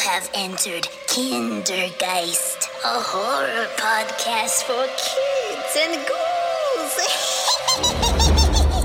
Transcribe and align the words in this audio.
have 0.00 0.30
entered 0.32 0.84
Kindergeist, 1.08 2.68
a 2.84 3.00
horror 3.00 3.66
podcast 3.76 4.62
for 4.64 4.86
kids 4.96 5.76
and 5.78 6.06
ghouls. 6.08 6.96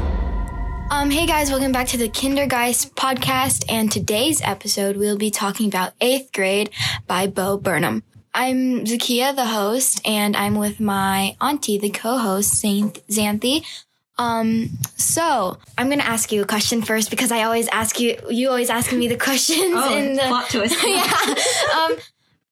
Um, 0.92 1.10
hey 1.10 1.26
guys, 1.26 1.50
welcome 1.50 1.72
back 1.72 1.88
to 1.88 1.98
the 1.98 2.08
Kindergeist 2.08 2.94
podcast. 2.94 3.66
And 3.68 3.92
today's 3.92 4.40
episode, 4.44 4.98
we'll 4.98 5.18
be 5.18 5.32
talking 5.32 5.68
about 5.68 5.94
eighth 6.00 6.32
grade 6.32 6.70
by 7.08 7.26
Bo 7.28 7.58
Burnham. 7.58 8.04
I'm 8.34 8.86
Zakia, 8.86 9.36
the 9.36 9.48
host, 9.48 10.00
and 10.06 10.38
I'm 10.38 10.56
with 10.56 10.80
my 10.80 11.36
auntie, 11.42 11.80
the 11.80 11.90
co-host, 11.90 12.52
Saint 12.52 13.06
Xanthi. 13.08 13.66
Um, 14.18 14.70
so 14.96 15.58
I'm 15.78 15.90
gonna 15.90 16.04
ask 16.04 16.32
you 16.32 16.42
a 16.42 16.46
question 16.46 16.82
first 16.82 17.10
because 17.10 17.32
I 17.32 17.44
always 17.44 17.68
ask 17.70 18.00
you, 18.00 18.18
you 18.30 18.50
always 18.50 18.70
ask 18.70 18.92
me 18.94 19.08
the 19.08 19.18
questions 19.28 19.74
Oh, 19.76 19.96
in 19.98 20.14
the 20.16 20.22
plot 20.24 20.50
twist. 20.50 20.76
yeah. 20.86 21.12
Um, 21.78 21.96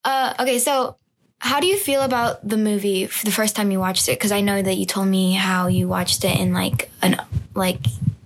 uh, 0.04 0.34
okay, 0.42 0.60
so 0.60 0.98
how 1.40 1.60
do 1.60 1.68
you 1.68 1.78
feel 1.78 2.02
about 2.02 2.48
the 2.48 2.58
movie 2.58 3.06
f- 3.06 3.24
the 3.24 3.32
first 3.32 3.56
time 3.56 3.72
you 3.72 3.80
watched 3.80 4.08
it? 4.10 4.18
Because 4.20 4.32
I 4.32 4.42
know 4.42 4.62
that 4.62 4.76
you 4.76 4.86
told 4.86 5.08
me 5.08 5.34
how 5.34 5.68
you 5.68 5.88
watched 5.88 6.24
it 6.26 6.38
in 6.40 6.54
like 6.54 6.90
an 7.02 7.18
like 7.56 7.80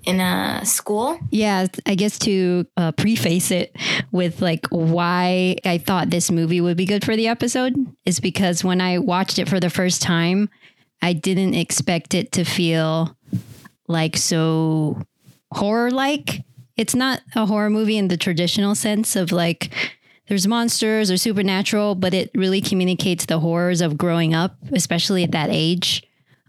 in 0.03 0.19
a 0.21 0.65
school. 0.65 1.19
Yeah, 1.31 1.67
I 1.85 1.95
guess 1.95 2.17
to 2.19 2.65
uh, 2.77 2.91
preface 2.93 3.51
it 3.51 3.75
with 4.11 4.41
like 4.41 4.65
why 4.69 5.57
I 5.65 5.77
thought 5.79 6.09
this 6.09 6.31
movie 6.31 6.61
would 6.61 6.77
be 6.77 6.85
good 6.85 7.03
for 7.03 7.15
the 7.15 7.27
episode 7.27 7.75
is 8.05 8.19
because 8.19 8.63
when 8.63 8.79
I 8.81 8.99
watched 8.99 9.37
it 9.37 9.49
for 9.49 9.59
the 9.59 9.69
first 9.69 10.01
time, 10.01 10.49
I 11.01 11.13
didn't 11.13 11.53
expect 11.53 12.13
it 12.13 12.31
to 12.33 12.43
feel 12.43 13.15
like 13.87 14.17
so 14.17 15.01
horror 15.51 15.91
like. 15.91 16.43
It's 16.75 16.95
not 16.95 17.21
a 17.35 17.45
horror 17.45 17.69
movie 17.69 17.97
in 17.97 18.07
the 18.07 18.17
traditional 18.17 18.75
sense 18.75 19.15
of 19.15 19.31
like 19.31 19.73
there's 20.27 20.47
monsters 20.47 21.09
or 21.09 21.17
supernatural, 21.17 21.95
but 21.95 22.13
it 22.13 22.29
really 22.35 22.61
communicates 22.61 23.25
the 23.25 23.39
horrors 23.39 23.81
of 23.81 23.97
growing 23.97 24.33
up, 24.33 24.57
especially 24.71 25.23
at 25.23 25.31
that 25.31 25.49
age. 25.51 26.03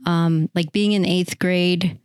Um, 0.05 0.51
like 0.55 0.73
being 0.73 0.93
in 0.93 1.05
eighth 1.05 1.39
grade 1.39 1.99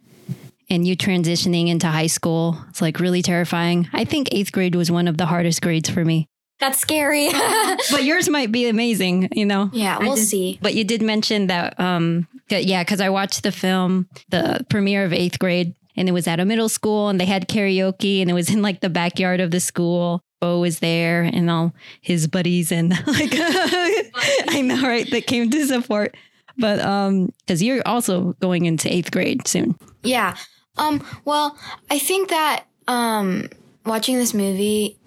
and 0.70 0.88
you 0.88 0.96
transitioning 0.96 1.70
into 1.70 1.88
high 1.88 2.08
school. 2.08 2.58
It's 2.70 2.82
like 2.82 3.00
really 3.00 3.22
terrifying. 3.22 3.90
I 3.94 4.06
think 4.06 4.30
eighth 4.32 4.52
grade 4.52 4.76
was 4.76 4.92
one 4.92 5.08
of 5.08 5.18
the 5.18 5.26
hardest 5.26 5.62
grades 5.62 5.90
for 5.90 6.04
me. 6.04 6.28
That's 6.60 6.80
scary. 6.80 7.30
But 7.92 8.04
yours 8.04 8.30
might 8.30 8.52
be 8.52 8.68
amazing, 8.68 9.30
you 9.34 9.46
know? 9.46 9.70
yeah, 9.74 9.98
we'll 10.00 10.16
did- 10.16 10.28
see. 10.28 10.60
But 10.62 10.74
you 10.76 10.84
did 10.84 11.02
mention 11.02 11.48
that, 11.48 11.80
um, 11.80 12.28
that- 12.50 12.66
yeah, 12.66 12.84
because 12.84 13.02
I 13.02 13.10
watched 13.10 13.44
the 13.44 13.52
film, 13.52 14.08
the 14.30 14.66
premiere 14.70 15.04
of 15.06 15.12
eighth 15.14 15.40
grade, 15.40 15.76
and 15.98 16.08
it 16.08 16.12
was 16.14 16.28
at 16.28 16.40
a 16.40 16.46
middle 16.46 16.70
school 16.70 17.10
and 17.10 17.20
they 17.20 17.26
had 17.26 17.48
karaoke 17.48 18.22
and 18.22 18.30
it 18.30 18.34
was 18.34 18.50
in 18.50 18.62
like 18.62 18.80
the 18.82 18.90
backyard 18.90 19.40
of 19.42 19.52
the 19.52 19.60
school. 19.60 20.22
Bo 20.42 20.60
was 20.60 20.80
there 20.80 21.24
and 21.24 21.50
all 21.50 21.74
his 22.02 22.28
buddies 22.28 22.72
and 22.72 22.90
like, 23.08 23.32
I 23.34 24.62
know, 24.64 24.82
right? 24.82 25.10
That 25.12 25.26
came 25.28 25.50
to 25.50 25.66
support. 25.68 26.16
But, 26.58 26.80
um, 26.82 27.30
because 27.46 27.64
you're 27.64 27.82
also 27.86 28.34
going 28.42 28.66
into 28.66 28.92
eighth 28.92 29.12
grade 29.12 29.48
soon. 29.48 29.76
Yeah. 30.04 30.36
Um. 30.78 31.06
Well, 31.26 31.58
I 31.90 32.00
think 32.00 32.30
that 32.30 32.66
um 32.88 33.50
watching 33.86 34.18
this 34.18 34.34
movie 34.34 34.98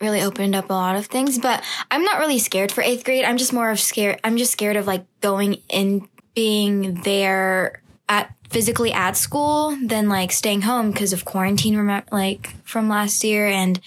really 0.00 0.22
opened 0.22 0.54
up 0.54 0.70
a 0.70 0.74
lot 0.74 0.96
of 0.96 1.06
things, 1.06 1.38
but 1.38 1.62
I'm 1.90 2.02
not 2.02 2.18
really 2.18 2.38
scared 2.38 2.72
for 2.72 2.82
eighth 2.82 3.04
grade. 3.04 3.24
I'm 3.24 3.36
just 3.36 3.52
more 3.52 3.70
of 3.70 3.80
scared. 3.80 4.20
I'm 4.24 4.36
just 4.36 4.52
scared 4.52 4.76
of 4.76 4.86
like 4.86 5.04
going 5.20 5.62
in, 5.68 6.08
being 6.34 6.94
there 7.02 7.80
at 8.08 8.34
physically 8.50 8.92
at 8.92 9.16
school 9.16 9.76
than 9.82 10.08
like 10.08 10.32
staying 10.32 10.62
home 10.62 10.90
because 10.90 11.12
of 11.12 11.24
quarantine. 11.24 12.02
Like 12.10 12.54
from 12.64 12.88
last 12.88 13.24
year, 13.24 13.46
and 13.46 13.80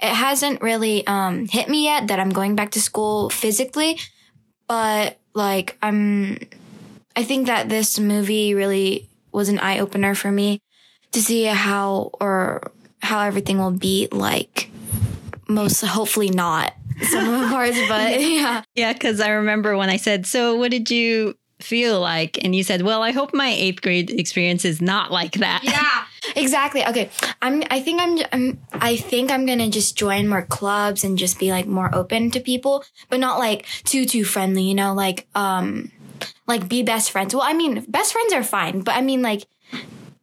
it 0.00 0.14
hasn't 0.14 0.62
really 0.62 1.06
um 1.06 1.46
hit 1.46 1.68
me 1.68 1.84
yet 1.84 2.08
that 2.08 2.18
I'm 2.20 2.30
going 2.30 2.56
back 2.56 2.70
to 2.72 2.80
school 2.80 3.30
physically, 3.30 3.98
but 4.68 5.18
like 5.34 5.76
I'm. 5.82 6.38
I 7.16 7.22
think 7.22 7.46
that 7.46 7.68
this 7.68 7.96
movie 8.00 8.54
really 8.54 9.08
was 9.30 9.48
an 9.48 9.60
eye 9.60 9.78
opener 9.78 10.16
for 10.16 10.32
me 10.32 10.60
to 11.12 11.22
see 11.22 11.44
how 11.44 12.10
or 12.20 12.72
how 13.02 13.20
everything 13.20 13.58
will 13.58 13.70
be 13.70 14.08
like 14.10 14.68
most 15.54 15.80
hopefully 15.82 16.30
not 16.30 16.74
some 17.02 17.28
of 17.28 17.40
the 17.40 17.46
parts 17.48 17.78
but 17.88 18.20
yeah. 18.20 18.62
Yeah, 18.74 18.92
because 18.92 19.20
I 19.20 19.30
remember 19.30 19.76
when 19.76 19.88
I 19.90 19.96
said, 19.96 20.26
So, 20.26 20.56
what 20.56 20.70
did 20.70 20.90
you 20.90 21.36
feel 21.60 22.00
like? 22.00 22.42
And 22.44 22.54
you 22.54 22.62
said, 22.62 22.82
Well, 22.82 23.02
I 23.02 23.10
hope 23.12 23.32
my 23.34 23.48
eighth 23.48 23.80
grade 23.82 24.10
experience 24.10 24.64
is 24.64 24.80
not 24.80 25.10
like 25.10 25.32
that. 25.34 25.62
yeah 25.64 26.04
exactly. 26.36 26.84
Okay 26.86 27.10
i'm 27.42 27.62
i 27.70 27.80
think 27.80 28.00
i'm, 28.00 28.18
I'm 28.32 28.58
i 28.72 28.96
think 28.96 29.30
i'm 29.30 29.44
gonna 29.46 29.68
just 29.68 29.96
join 29.96 30.26
more 30.26 30.42
clubs 30.42 31.04
and 31.04 31.18
just 31.18 31.38
be 31.38 31.50
like 31.50 31.66
more 31.66 31.94
open 31.94 32.30
to 32.32 32.40
people 32.40 32.82
but 33.10 33.20
not 33.20 33.38
like 33.38 33.66
too 33.84 34.04
too 34.06 34.24
friendly 34.24 34.62
you 34.62 34.74
know 34.74 34.94
like 34.94 35.26
um 35.34 35.90
like 36.46 36.68
be 36.68 36.82
best 36.82 37.10
friends. 37.10 37.34
Well 37.34 37.44
i 37.44 37.52
mean 37.52 37.84
best 37.88 38.12
friends 38.14 38.32
are 38.32 38.42
fine 38.42 38.80
but 38.80 38.96
i 38.96 39.02
mean 39.02 39.20
like 39.20 39.46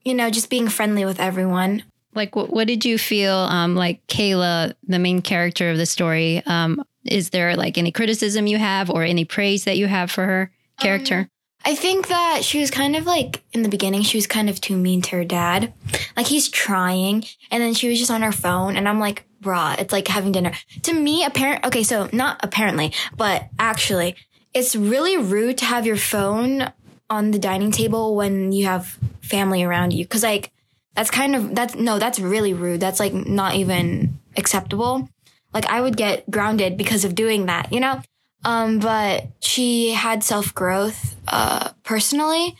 you 0.04 0.14
know 0.16 0.30
just 0.32 0.50
being 0.50 0.68
friendly 0.70 1.06
with 1.06 1.20
everyone 1.20 1.84
Like, 2.14 2.36
what, 2.36 2.50
what 2.50 2.68
did 2.68 2.84
you 2.86 2.98
feel 2.98 3.36
um, 3.36 3.76
like 3.76 4.06
Kayla, 4.08 4.74
the 4.88 5.00
main 5.00 5.22
character 5.22 5.70
of 5.70 5.78
the 5.78 5.86
story? 5.86 6.44
Um, 6.46 6.84
is 7.06 7.30
there 7.30 7.56
like 7.56 7.78
any 7.78 7.92
criticism 7.92 8.48
you 8.48 8.58
have 8.58 8.90
or 8.90 9.04
any 9.04 9.26
praise 9.26 9.64
that 9.64 9.78
you 9.78 9.88
have 9.88 10.12
for 10.12 10.26
her 10.26 10.52
character? 10.80 11.30
I 11.64 11.76
think 11.76 12.08
that 12.08 12.44
she 12.44 12.60
was 12.60 12.72
kind 12.72 12.96
of 12.96 13.06
like 13.06 13.44
in 13.54 13.62
the 13.62 13.70
beginning, 13.70 14.02
she 14.02 14.18
was 14.18 14.28
kind 14.28 14.50
of 14.50 14.60
too 14.60 14.76
mean 14.76 15.02
to 15.04 15.18
her 15.18 15.24
dad. 15.24 15.74
Like 16.18 16.28
he's 16.28 16.50
trying, 16.50 17.24
and 17.52 17.62
then 17.62 17.74
she 17.74 17.88
was 17.88 18.00
just 18.00 18.12
on 18.12 18.24
her 18.24 18.32
phone, 18.32 18.78
and 18.78 18.90
I'm 18.90 19.00
like, 19.00 19.26
bruh, 19.42 19.80
it's 19.80 19.94
like 19.94 20.08
having 20.08 20.32
dinner. 20.32 20.54
To 20.84 20.94
me, 20.94 21.24
apparent. 21.24 21.66
Okay, 21.66 21.84
so 21.84 22.10
not 22.12 22.40
apparently, 22.44 22.94
but 23.16 23.48
actually, 23.60 24.16
it's 24.54 24.76
really 24.76 25.18
rude 25.18 25.60
to 25.60 25.66
have 25.66 25.86
your 25.86 25.98
phone 25.98 26.72
on 27.10 27.32
the 27.32 27.40
dining 27.40 27.72
table 27.72 28.16
when 28.16 28.52
you 28.52 28.66
have 28.66 28.98
family 29.22 29.64
around 29.64 29.94
you, 29.94 30.04
because 30.04 30.24
like 30.24 30.52
that's 30.96 31.12
kind 31.12 31.36
of 31.36 31.56
that's 31.56 31.76
no, 31.76 32.00
that's 32.00 32.20
really 32.20 32.54
rude. 32.54 32.80
That's 32.80 33.00
like 33.00 33.14
not 33.14 33.56
even 33.56 34.20
acceptable. 34.38 35.10
Like 35.54 35.66
I 35.68 35.82
would 35.82 35.98
get 35.98 36.30
grounded 36.30 36.78
because 36.78 37.06
of 37.06 37.16
doing 37.16 37.46
that, 37.48 37.72
you 37.72 37.80
know. 37.80 38.02
Um, 38.44 38.80
but 38.80 39.28
she 39.42 39.92
had 39.92 40.24
self 40.24 40.54
growth, 40.54 41.16
uh, 41.28 41.72
personally, 41.84 42.56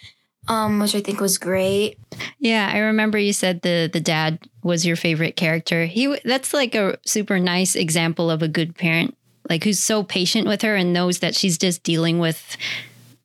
um, 0.48 0.80
which 0.80 0.96
I 0.96 1.02
think 1.02 1.20
was 1.20 1.38
great. 1.38 1.98
Yeah, 2.40 2.70
I 2.72 2.80
remember 2.80 3.18
you 3.18 3.34
said 3.34 3.62
the 3.62 3.90
the 3.92 4.00
dad 4.00 4.40
was 4.64 4.86
your 4.86 4.96
favorite 4.96 5.36
character. 5.36 5.86
He 5.86 6.20
that's 6.24 6.54
like 6.54 6.76
a 6.76 6.98
super 7.06 7.40
nice 7.40 7.76
example 7.76 8.30
of 8.30 8.42
a 8.42 8.48
good 8.48 8.76
parent, 8.76 9.18
like 9.50 9.64
who's 9.64 9.80
so 9.80 10.04
patient 10.04 10.48
with 10.48 10.62
her 10.62 10.76
and 10.76 10.94
knows 10.94 11.20
that 11.20 11.36
she's 11.36 11.58
just 11.58 11.84
dealing 11.84 12.20
with 12.20 12.58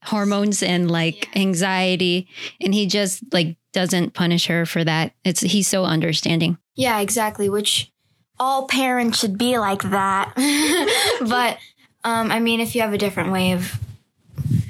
hormones 0.05 0.63
and 0.63 0.91
like 0.91 1.29
anxiety, 1.37 2.29
and 2.61 2.73
he 2.73 2.87
just 2.87 3.23
like 3.33 3.57
doesn't 3.77 4.15
punish 4.15 4.47
her 4.47 4.65
for 4.65 4.83
that. 4.83 5.13
It's 5.23 5.43
he's 5.43 5.69
so 5.69 5.85
understanding. 5.85 6.57
Yeah, 6.77 7.01
exactly. 7.01 7.51
Which 7.51 7.93
all 8.41 8.67
parents 8.67 9.19
should 9.19 9.37
be 9.37 9.59
like 9.59 9.83
that. 9.83 10.33
but, 11.21 11.59
um, 12.03 12.33
I 12.33 12.41
mean, 12.41 12.61
if 12.61 12.75
you 12.75 12.81
have 12.81 12.95
a 12.95 12.99
different 12.99 13.33
way 13.33 13.53
of, 13.53 13.79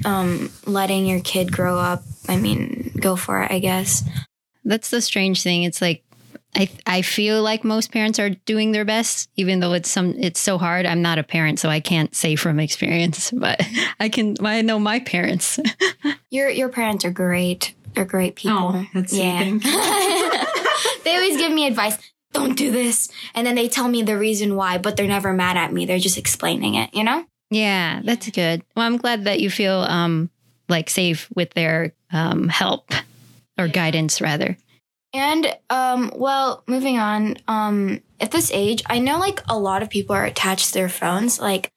um, 0.03 0.51
letting 0.65 1.05
your 1.05 1.21
kid 1.21 1.53
grow 1.53 1.79
up, 1.79 2.03
I 2.27 2.35
mean, 2.35 2.91
go 2.99 3.15
for 3.15 3.41
it, 3.43 3.49
I 3.49 3.59
guess. 3.59 4.03
That's 4.65 4.89
the 4.89 4.99
strange 4.99 5.41
thing. 5.41 5.63
It's 5.63 5.81
like 5.81 6.03
I 6.53 6.69
I 6.85 7.01
feel 7.01 7.41
like 7.41 7.63
most 7.63 7.93
parents 7.93 8.19
are 8.19 8.31
doing 8.31 8.73
their 8.73 8.83
best, 8.83 9.29
even 9.37 9.61
though 9.61 9.71
it's 9.71 9.89
some 9.89 10.15
it's 10.19 10.41
so 10.41 10.57
hard. 10.57 10.85
I'm 10.85 11.01
not 11.01 11.17
a 11.17 11.23
parent, 11.23 11.59
so 11.59 11.69
I 11.69 11.79
can't 11.79 12.13
say 12.13 12.35
from 12.35 12.59
experience, 12.59 13.31
but 13.35 13.65
I 14.01 14.09
can 14.09 14.35
I 14.41 14.61
know 14.63 14.79
my 14.79 14.99
parents. 14.99 15.59
Your, 16.29 16.49
your 16.49 16.67
parents 16.67 17.05
are 17.05 17.09
great. 17.09 17.73
They're 17.97 18.05
great 18.05 18.35
people. 18.35 18.75
Oh, 18.75 18.85
that's 18.93 19.11
yeah. 19.11 19.41
They 21.03 21.15
always 21.15 21.37
give 21.37 21.51
me 21.51 21.65
advice. 21.65 21.97
Don't 22.31 22.55
do 22.55 22.69
this. 22.69 23.09
And 23.33 23.47
then 23.47 23.55
they 23.55 23.67
tell 23.67 23.87
me 23.87 24.03
the 24.03 24.17
reason 24.19 24.55
why, 24.55 24.77
but 24.77 24.95
they're 24.95 25.07
never 25.07 25.33
mad 25.33 25.57
at 25.57 25.73
me. 25.73 25.87
They're 25.87 25.97
just 25.97 26.17
explaining 26.17 26.75
it, 26.75 26.93
you 26.93 27.03
know? 27.03 27.25
Yeah, 27.49 28.01
that's 28.03 28.29
good. 28.29 28.61
Well, 28.75 28.85
I'm 28.85 28.97
glad 28.97 29.23
that 29.23 29.39
you 29.39 29.49
feel 29.49 29.79
um 29.79 30.29
like 30.69 30.91
safe 30.91 31.27
with 31.35 31.55
their 31.55 31.93
um 32.11 32.49
help 32.49 32.91
or 33.57 33.67
guidance 33.67 34.21
rather. 34.21 34.57
And 35.11 35.51
um 35.71 36.11
well, 36.15 36.63
moving 36.67 36.99
on, 36.99 37.37
um 37.47 38.01
at 38.19 38.29
this 38.29 38.51
age, 38.53 38.83
I 38.85 38.99
know 38.99 39.17
like 39.17 39.41
a 39.49 39.57
lot 39.57 39.81
of 39.81 39.89
people 39.89 40.15
are 40.15 40.25
attached 40.25 40.67
to 40.67 40.73
their 40.73 40.89
phones. 40.89 41.39
Like 41.39 41.71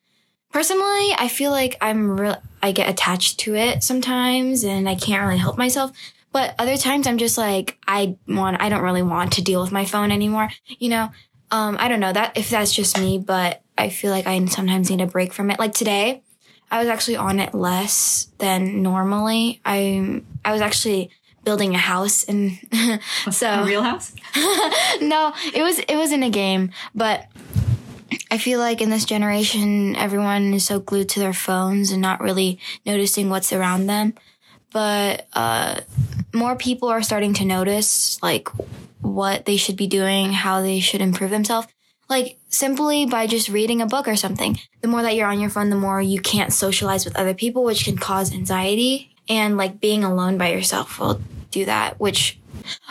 personally, 0.52 1.14
I 1.18 1.28
feel 1.28 1.50
like 1.50 1.76
I'm 1.80 2.20
real 2.20 2.40
I 2.62 2.72
get 2.72 2.90
attached 2.90 3.40
to 3.40 3.54
it 3.54 3.82
sometimes 3.82 4.64
and 4.64 4.88
I 4.88 4.94
can't 4.94 5.24
really 5.24 5.38
help 5.38 5.56
myself. 5.56 5.92
But 6.32 6.54
other 6.58 6.76
times 6.76 7.06
I'm 7.06 7.18
just 7.18 7.38
like 7.38 7.78
I 7.86 8.16
want 8.28 8.60
I 8.60 8.68
don't 8.68 8.82
really 8.82 9.02
want 9.02 9.32
to 9.34 9.42
deal 9.42 9.60
with 9.60 9.72
my 9.72 9.84
phone 9.84 10.12
anymore, 10.12 10.50
you 10.78 10.88
know? 10.88 11.10
Um 11.50 11.76
I 11.78 11.88
don't 11.88 12.00
know 12.00 12.12
that 12.12 12.36
if 12.36 12.50
that's 12.50 12.72
just 12.72 12.98
me, 12.98 13.18
but 13.18 13.62
I 13.76 13.88
feel 13.88 14.10
like 14.10 14.26
I 14.26 14.44
sometimes 14.46 14.90
need 14.90 15.00
a 15.00 15.06
break 15.06 15.32
from 15.32 15.50
it. 15.50 15.58
Like 15.58 15.72
today, 15.72 16.22
I 16.70 16.78
was 16.78 16.88
actually 16.88 17.16
on 17.16 17.40
it 17.40 17.54
less 17.54 18.28
than 18.38 18.82
normally. 18.82 19.60
I 19.64 20.22
I 20.44 20.52
was 20.52 20.60
actually 20.60 21.10
building 21.44 21.74
a 21.74 21.78
house 21.78 22.24
and 22.24 22.58
so 23.30 23.48
A 23.48 23.64
real 23.64 23.82
house? 23.82 24.14
no, 25.00 25.32
it 25.54 25.62
was 25.62 25.78
it 25.78 25.96
was 25.96 26.12
in 26.12 26.22
a 26.22 26.30
game, 26.30 26.70
but 26.94 27.26
I 28.30 28.38
feel 28.38 28.58
like 28.58 28.80
in 28.80 28.90
this 28.90 29.04
generation, 29.04 29.96
everyone 29.96 30.54
is 30.54 30.64
so 30.64 30.80
glued 30.80 31.08
to 31.10 31.20
their 31.20 31.32
phones 31.32 31.92
and 31.92 32.02
not 32.02 32.20
really 32.20 32.58
noticing 32.84 33.28
what's 33.28 33.52
around 33.52 33.86
them. 33.86 34.14
But 34.72 35.26
uh, 35.32 35.80
more 36.32 36.56
people 36.56 36.88
are 36.88 37.02
starting 37.02 37.34
to 37.34 37.44
notice 37.44 38.22
like 38.22 38.48
what 39.00 39.44
they 39.44 39.56
should 39.56 39.76
be 39.76 39.86
doing, 39.86 40.32
how 40.32 40.60
they 40.60 40.80
should 40.80 41.00
improve 41.00 41.30
themselves. 41.30 41.68
Like 42.08 42.38
simply 42.48 43.06
by 43.06 43.26
just 43.26 43.48
reading 43.48 43.80
a 43.80 43.86
book 43.86 44.08
or 44.08 44.16
something. 44.16 44.58
The 44.80 44.88
more 44.88 45.02
that 45.02 45.14
you're 45.14 45.28
on 45.28 45.40
your 45.40 45.50
phone, 45.50 45.70
the 45.70 45.76
more 45.76 46.02
you 46.02 46.20
can't 46.20 46.52
socialize 46.52 47.04
with 47.04 47.16
other 47.16 47.34
people, 47.34 47.62
which 47.62 47.84
can 47.84 47.96
cause 47.96 48.32
anxiety. 48.32 49.14
And 49.28 49.56
like 49.56 49.80
being 49.80 50.02
alone 50.02 50.36
by 50.36 50.52
yourself 50.52 50.98
will 50.98 51.20
do 51.52 51.64
that, 51.66 52.00
which, 52.00 52.39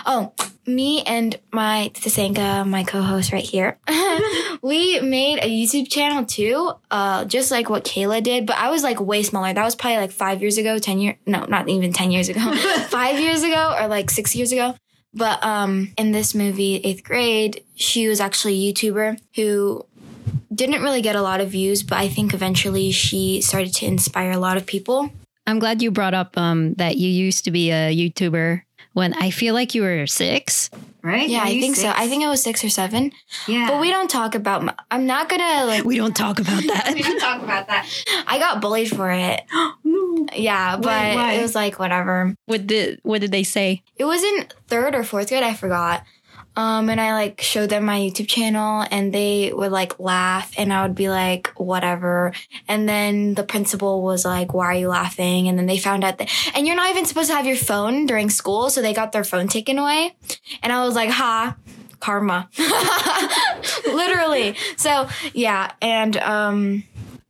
oh, 0.06 0.34
me 0.66 1.02
and 1.04 1.38
my 1.52 1.92
Tasenka, 1.94 2.68
my 2.68 2.84
co-host 2.84 3.32
right 3.32 3.44
here, 3.44 3.78
we 4.62 5.00
made 5.00 5.40
a 5.40 5.50
YouTube 5.50 5.90
channel 5.90 6.26
too, 6.26 6.72
uh, 6.92 7.26
just 7.26 7.52
like 7.52 7.70
what 7.70 7.84
Kayla 7.84 8.24
did, 8.24 8.46
but 8.46 8.58
I 8.58 8.70
was 8.70 8.84
like 8.84 9.00
way 9.00 9.24
smaller. 9.24 9.54
That 9.54 9.64
was 9.64 9.76
probably 9.76 9.98
like 9.98 10.12
five 10.12 10.42
years 10.42 10.58
ago, 10.58 10.80
10 10.80 11.00
years, 11.00 11.16
no, 11.26 11.46
not 11.46 11.68
even 11.70 11.94
10 11.94 12.12
years 12.12 12.30
ago, 12.30 12.56
five 12.90 13.20
years 13.20 13.44
ago 13.44 13.76
or 13.80 13.88
like 13.88 14.10
six 14.10 14.36
years 14.36 14.52
ago. 14.52 14.76
But, 15.14 15.44
um, 15.44 15.92
in 15.98 16.12
this 16.12 16.36
movie, 16.36 16.76
eighth 16.84 17.04
grade, 17.04 17.64
she 17.74 18.08
was 18.08 18.20
actually 18.20 18.54
a 18.70 18.74
YouTuber 18.74 19.20
who 19.36 19.86
didn't 20.54 20.84
really 20.84 21.02
get 21.02 21.16
a 21.16 21.22
lot 21.22 21.42
of 21.42 21.50
views, 21.50 21.82
but 21.82 21.98
I 21.98 22.10
think 22.10 22.34
eventually 22.34 22.92
she 22.92 23.42
started 23.42 23.74
to 23.76 23.86
inspire 23.86 24.32
a 24.32 24.38
lot 24.38 24.58
of 24.58 24.68
people. 24.68 25.10
I'm 25.48 25.58
glad 25.58 25.82
you 25.82 25.90
brought 25.90 26.14
up 26.14 26.38
um, 26.38 26.76
that 26.76 26.98
you 26.98 27.10
used 27.10 27.46
to 27.46 27.52
be 27.52 27.72
a 27.72 27.92
YouTuber 27.96 28.62
when 28.94 29.14
I 29.14 29.30
feel 29.30 29.54
like 29.54 29.76
you 29.76 29.82
were 29.84 30.08
six. 30.08 30.70
right? 31.02 31.30
Yeah, 31.30 31.44
I 31.44 31.50
you 31.50 31.62
think 31.62 31.76
so. 31.76 31.92
I 31.96 32.08
think 32.08 32.24
I 32.24 32.30
was 32.30 32.42
six 32.44 32.64
or 32.64 32.70
seven. 32.70 33.12
Yeah. 33.48 33.68
But 33.70 33.80
we 33.82 33.90
don't 33.90 34.10
talk 34.10 34.36
about. 34.36 34.64
My, 34.64 34.74
I'm 34.92 35.06
not 35.06 35.30
gonna 35.30 35.66
like. 35.66 35.84
We 35.86 35.96
don't 35.98 36.16
talk 36.16 36.40
about 36.40 36.64
that. 36.64 36.92
We 36.96 37.04
don't 37.04 37.20
talk 37.20 37.42
about 37.42 37.68
that. 37.68 37.88
I 38.28 38.40
got 38.40 38.62
bullied 38.62 38.90
for 38.90 39.12
it. 39.12 39.42
No. 39.84 40.28
Yeah, 40.36 40.76
but 40.76 41.16
why? 41.16 41.34
it 41.34 41.42
was 41.42 41.56
like 41.56 41.80
whatever. 41.80 42.36
what 42.46 42.68
did 42.68 43.00
what 43.04 43.22
did 43.22 43.32
they 43.32 43.44
say? 43.44 43.82
It 43.96 44.06
was 44.06 44.22
in 44.24 44.48
third 44.68 44.94
or 44.94 45.04
fourth 45.04 45.30
grade. 45.30 45.44
I 45.44 45.54
forgot. 45.54 46.04
Um, 46.60 46.90
and 46.90 47.00
I 47.00 47.14
like 47.14 47.40
showed 47.40 47.70
them 47.70 47.86
my 47.86 47.98
YouTube 47.98 48.28
channel, 48.28 48.86
and 48.92 49.14
they 49.14 49.54
would 49.54 49.72
like 49.72 49.98
laugh, 49.98 50.54
and 50.58 50.74
I 50.74 50.84
would 50.84 50.94
be 50.94 51.08
like, 51.08 51.48
whatever. 51.56 52.34
And 52.68 52.88
then 52.88 53.34
the 53.36 53.46
principal 53.46 54.02
was 54.02 54.26
like, 54.26 54.54
"Why 54.54 54.66
are 54.66 54.74
you 54.76 54.90
laughing?" 54.90 55.48
And 55.48 55.58
then 55.58 55.68
they 55.68 55.78
found 55.78 56.04
out 56.04 56.18
that, 56.18 56.30
and 56.54 56.68
you're 56.68 56.76
not 56.76 56.90
even 56.90 57.06
supposed 57.06 57.30
to 57.30 57.36
have 57.38 57.46
your 57.46 57.56
phone 57.56 58.08
during 58.08 58.30
school, 58.30 58.70
so 58.70 58.82
they 58.82 58.94
got 58.94 59.14
their 59.14 59.24
phone 59.24 59.48
taken 59.48 59.78
away. 59.78 60.18
And 60.62 60.74
I 60.74 60.84
was 60.84 60.96
like, 60.96 61.12
"Ha." 61.12 61.56
Karma. 62.02 62.50
Literally. 63.86 64.56
So, 64.78 65.10
yeah. 65.34 65.74
And, 65.82 66.16
um, 66.16 66.84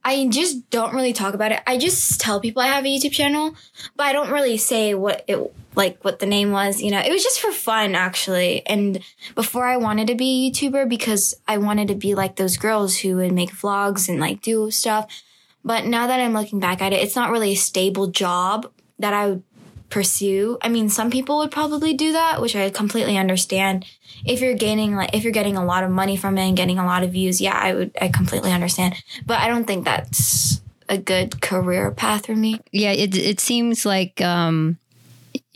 I 0.03 0.27
just 0.27 0.69
don't 0.69 0.93
really 0.93 1.11
talk 1.11 1.33
about 1.33 1.51
it. 1.51 1.61
I 1.65 1.77
just 1.77 2.21
tell 2.21 2.39
people 2.39 2.61
I 2.61 2.67
have 2.67 2.85
a 2.85 2.87
YouTube 2.87 3.11
channel, 3.11 3.55
but 3.95 4.05
I 4.05 4.13
don't 4.13 4.31
really 4.31 4.57
say 4.57 4.93
what 4.93 5.23
it 5.27 5.53
like 5.79 6.03
what 6.03 6.19
the 6.19 6.25
name 6.25 6.51
was, 6.51 6.81
you 6.81 6.91
know. 6.91 6.99
It 6.99 7.09
was 7.09 7.23
just 7.23 7.39
for 7.39 7.53
fun 7.53 7.95
actually. 7.95 8.67
And 8.67 8.99
before 9.33 9.65
I 9.65 9.77
wanted 9.77 10.07
to 10.07 10.15
be 10.15 10.29
a 10.29 10.51
YouTuber 10.51 10.89
because 10.89 11.33
I 11.47 11.57
wanted 11.57 11.87
to 11.87 11.95
be 11.95 12.15
like 12.15 12.35
those 12.35 12.57
girls 12.57 12.97
who 12.97 13.15
would 13.15 13.31
make 13.31 13.51
vlogs 13.51 14.09
and 14.09 14.19
like 14.19 14.41
do 14.41 14.69
stuff. 14.71 15.23
But 15.63 15.85
now 15.85 16.05
that 16.07 16.19
I'm 16.19 16.33
looking 16.33 16.59
back 16.59 16.81
at 16.81 16.91
it, 16.91 17.01
it's 17.01 17.15
not 17.15 17.31
really 17.31 17.53
a 17.53 17.55
stable 17.55 18.07
job 18.07 18.69
that 18.99 19.13
I 19.13 19.27
would 19.27 19.43
pursue. 19.89 20.57
I 20.61 20.67
mean, 20.67 20.89
some 20.89 21.09
people 21.09 21.37
would 21.37 21.49
probably 21.49 21.93
do 21.93 22.11
that, 22.11 22.41
which 22.41 22.57
I 22.57 22.69
completely 22.69 23.17
understand. 23.17 23.85
If 24.25 24.41
you're 24.41 24.55
gaining 24.55 24.97
like 24.97 25.11
if 25.13 25.23
you're 25.23 25.31
getting 25.31 25.55
a 25.55 25.63
lot 25.63 25.85
of 25.85 25.91
money 25.91 26.17
from 26.17 26.37
it 26.37 26.45
and 26.45 26.57
getting 26.57 26.77
a 26.77 26.85
lot 26.85 27.03
of 27.03 27.13
views, 27.13 27.39
yeah, 27.39 27.57
I 27.57 27.73
would 27.73 27.97
I 28.01 28.09
completely 28.09 28.51
understand. 28.51 28.95
But 29.25 29.39
I 29.39 29.47
don't 29.47 29.65
think 29.65 29.85
that's 29.85 30.59
a 30.89 30.97
good 30.97 31.39
career 31.39 31.89
path 31.91 32.25
for 32.25 32.35
me. 32.35 32.59
Yeah, 32.73 32.91
it 32.91 33.15
it 33.15 33.39
seems 33.39 33.85
like 33.85 34.19
um, 34.19 34.77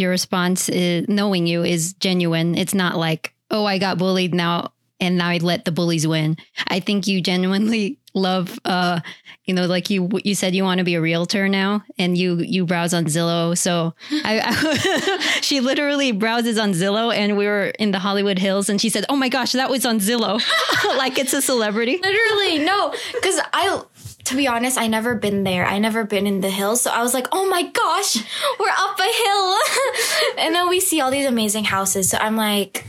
your 0.04 0.12
response, 0.12 0.70
is, 0.70 1.08
knowing 1.08 1.48
you, 1.48 1.64
is 1.64 1.94
genuine. 1.94 2.56
It's 2.56 2.74
not 2.74 2.98
like, 2.98 3.34
oh, 3.50 3.66
I 3.66 3.78
got 3.80 3.98
bullied 3.98 4.34
now, 4.34 4.74
and 5.00 5.18
now 5.18 5.30
I 5.30 5.38
let 5.38 5.66
the 5.66 5.72
bullies 5.72 6.06
win. 6.06 6.38
I 6.68 6.80
think 6.80 7.08
you 7.08 7.22
genuinely 7.22 8.00
love, 8.14 8.60
uh, 8.66 9.00
you 9.46 9.54
know, 9.54 9.66
like 9.66 9.90
you 9.90 10.10
you 10.24 10.36
said 10.36 10.56
you 10.56 10.64
want 10.64 10.78
to 10.78 10.84
be 10.84 10.96
a 10.96 11.02
realtor 11.02 11.50
now, 11.50 11.84
and 11.98 12.18
you 12.18 12.38
you 12.38 12.66
browse 12.66 12.94
on 12.94 13.06
Zillow. 13.06 13.58
So 13.58 13.94
I, 14.12 14.42
I 14.44 15.18
she 15.42 15.60
literally 15.60 16.12
browses 16.12 16.58
on 16.58 16.72
Zillow, 16.72 17.14
and 17.14 17.38
we 17.38 17.46
were 17.46 17.68
in 17.80 17.92
the 17.92 18.00
Hollywood 18.00 18.40
Hills, 18.40 18.70
and 18.70 18.80
she 18.80 18.90
said, 18.90 19.06
"Oh 19.10 19.16
my 19.16 19.30
gosh, 19.30 19.52
that 19.54 19.70
was 19.70 19.86
on 19.86 20.00
Zillow," 20.00 20.42
like 20.98 21.18
it's 21.18 21.34
a 21.34 21.42
celebrity. 21.42 22.00
Literally, 22.02 22.60
no, 22.60 22.94
because 23.14 23.40
I, 23.54 23.82
to 24.26 24.36
be 24.36 24.48
honest, 24.48 24.78
I 24.78 24.88
never 24.88 25.16
been 25.16 25.44
there. 25.44 25.66
I 25.66 25.80
never 25.80 26.04
been 26.04 26.28
in 26.28 26.42
the 26.42 26.50
hills, 26.50 26.82
so 26.82 26.92
I 26.92 27.02
was 27.02 27.14
like, 27.14 27.28
oh 27.32 27.48
my 27.50 27.64
gosh, 27.64 28.16
we're 28.60 28.70
up 28.70 29.00
a 29.00 29.04
hill, 29.04 29.58
and 30.46 30.56
then 30.56 30.70
we 30.70 30.80
see 30.80 31.02
all 31.02 31.12
these 31.12 31.26
amazing 31.26 31.66
houses. 31.66 32.10
So 32.10 32.18
I'm 32.18 32.36
like, 32.36 32.86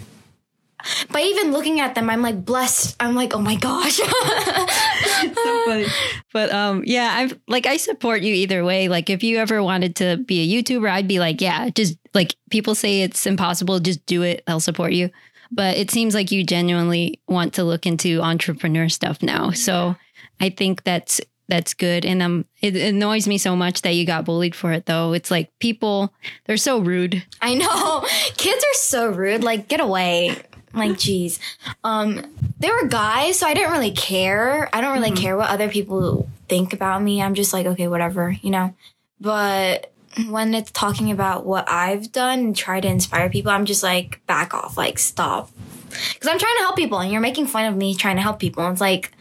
by 1.10 1.22
even 1.22 1.52
looking 1.52 1.80
at 1.80 1.94
them, 1.94 2.10
I'm 2.10 2.22
like 2.22 2.44
blessed. 2.44 2.96
I'm 3.00 3.14
like, 3.14 3.34
oh 3.34 3.40
my 3.40 3.56
gosh. 3.56 3.96
so 5.34 5.64
funny. 5.64 5.86
But 6.32 6.52
um, 6.52 6.82
yeah, 6.86 7.10
I'm 7.14 7.40
like 7.48 7.66
I 7.66 7.78
support 7.78 8.22
you 8.22 8.34
either 8.34 8.64
way. 8.64 8.88
Like 8.88 9.10
if 9.10 9.22
you 9.22 9.38
ever 9.38 9.62
wanted 9.62 9.96
to 9.96 10.18
be 10.18 10.42
a 10.42 10.62
YouTuber, 10.62 10.90
I'd 10.90 11.08
be 11.08 11.18
like, 11.18 11.40
yeah, 11.40 11.70
just 11.70 11.96
like 12.12 12.36
people 12.50 12.74
say 12.74 13.02
it's 13.02 13.26
impossible, 13.26 13.80
just 13.80 14.04
do 14.06 14.22
it. 14.22 14.42
I'll 14.46 14.60
support 14.60 14.92
you. 14.92 15.10
But 15.50 15.76
it 15.76 15.90
seems 15.90 16.14
like 16.14 16.32
you 16.32 16.44
genuinely 16.44 17.20
want 17.28 17.54
to 17.54 17.64
look 17.64 17.86
into 17.86 18.20
entrepreneur 18.20 18.88
stuff 18.88 19.22
now. 19.22 19.52
So 19.52 19.96
I 20.40 20.50
think 20.50 20.84
that's 20.84 21.20
that's 21.48 21.74
good. 21.74 22.04
And 22.04 22.22
um, 22.22 22.46
it 22.60 22.74
annoys 22.76 23.26
me 23.28 23.38
so 23.38 23.54
much 23.54 23.82
that 23.82 23.94
you 23.94 24.06
got 24.06 24.24
bullied 24.24 24.54
for 24.54 24.72
it, 24.72 24.86
though. 24.86 25.12
It's 25.12 25.30
like 25.30 25.56
people 25.58 26.12
they're 26.46 26.56
so 26.56 26.78
rude. 26.78 27.22
I 27.42 27.54
know. 27.54 28.00
Kids 28.36 28.64
are 28.64 28.74
so 28.74 29.08
rude. 29.08 29.44
Like, 29.44 29.68
get 29.68 29.80
away. 29.80 30.36
Like, 30.72 30.98
geez. 30.98 31.38
Um, 31.84 32.22
they 32.58 32.70
were 32.70 32.88
guys, 32.88 33.38
so 33.38 33.46
I 33.46 33.54
didn't 33.54 33.72
really 33.72 33.92
care. 33.92 34.68
I 34.72 34.80
don't 34.80 34.94
really 34.98 35.12
care 35.12 35.36
what 35.36 35.50
other 35.50 35.68
people 35.68 36.28
think 36.48 36.72
about 36.72 37.02
me. 37.02 37.22
I'm 37.22 37.34
just 37.34 37.52
like, 37.52 37.66
okay, 37.66 37.88
whatever, 37.88 38.36
you 38.42 38.50
know? 38.50 38.74
But 39.20 39.92
when 40.28 40.52
it's 40.54 40.72
talking 40.72 41.10
about 41.10 41.46
what 41.46 41.68
I've 41.70 42.10
done 42.10 42.38
and 42.40 42.56
try 42.56 42.80
to 42.80 42.88
inspire 42.88 43.30
people, 43.30 43.52
I'm 43.52 43.66
just 43.66 43.82
like, 43.82 44.20
back 44.26 44.52
off, 44.52 44.76
like, 44.76 44.98
stop. 44.98 45.50
Because 45.90 46.28
I'm 46.28 46.38
trying 46.38 46.56
to 46.56 46.62
help 46.62 46.76
people, 46.76 46.98
and 46.98 47.12
you're 47.12 47.20
making 47.20 47.46
fun 47.46 47.66
of 47.66 47.76
me 47.76 47.94
trying 47.94 48.16
to 48.16 48.22
help 48.22 48.40
people. 48.40 48.68
It's 48.68 48.80
like, 48.80 49.12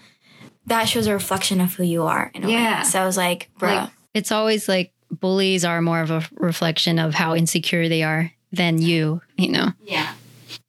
that 0.68 0.86
shows 0.86 1.08
a 1.08 1.14
reflection 1.14 1.60
of 1.62 1.74
who 1.76 1.84
you 1.84 2.04
are. 2.04 2.32
In 2.34 2.44
a 2.44 2.50
Yeah. 2.50 2.80
Way. 2.80 2.84
So 2.86 3.02
I 3.02 3.06
was 3.06 3.18
like, 3.18 3.50
bro. 3.58 3.76
Like, 3.76 3.90
It's 4.14 4.32
always 4.32 4.68
like 4.70 4.94
bullies 5.12 5.64
are 5.66 5.82
more 5.82 6.02
of 6.02 6.12
a 6.12 6.24
reflection 6.36 7.00
of 7.00 7.14
how 7.16 7.36
insecure 7.36 7.88
they 7.90 8.04
are 8.04 8.32
than 8.52 8.82
you, 8.82 9.22
you 9.38 9.50
know. 9.50 9.72
yeah. 9.86 10.14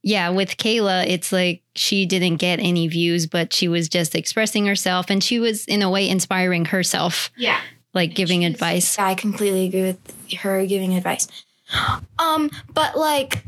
yeah, 0.03 0.29
with 0.31 0.57
Kayla, 0.57 1.07
it's 1.07 1.33
like 1.33 1.63
she 1.75 2.07
didn't 2.07 2.37
get 2.37 2.59
any 2.61 2.89
views, 2.89 3.27
but 3.27 3.53
she 3.53 3.69
was 3.69 3.89
just 3.89 4.15
expressing 4.15 4.67
herself 4.67 5.07
and 5.11 5.23
she 5.23 5.39
was, 5.39 5.65
in 5.67 5.83
a 5.83 5.91
way, 5.91 6.09
inspiring 6.09 6.65
herself, 6.67 7.31
Yeah. 7.37 7.59
like 7.95 8.15
giving 8.15 8.45
advice. 8.45 8.99
Yeah, 8.99 9.07
I 9.07 9.15
completely 9.15 9.67
agree 9.67 9.83
with 9.83 10.37
her 10.41 10.65
giving 10.67 10.95
advice. 10.95 11.27
Um, 12.19 12.51
but 12.73 12.97
like 12.97 13.45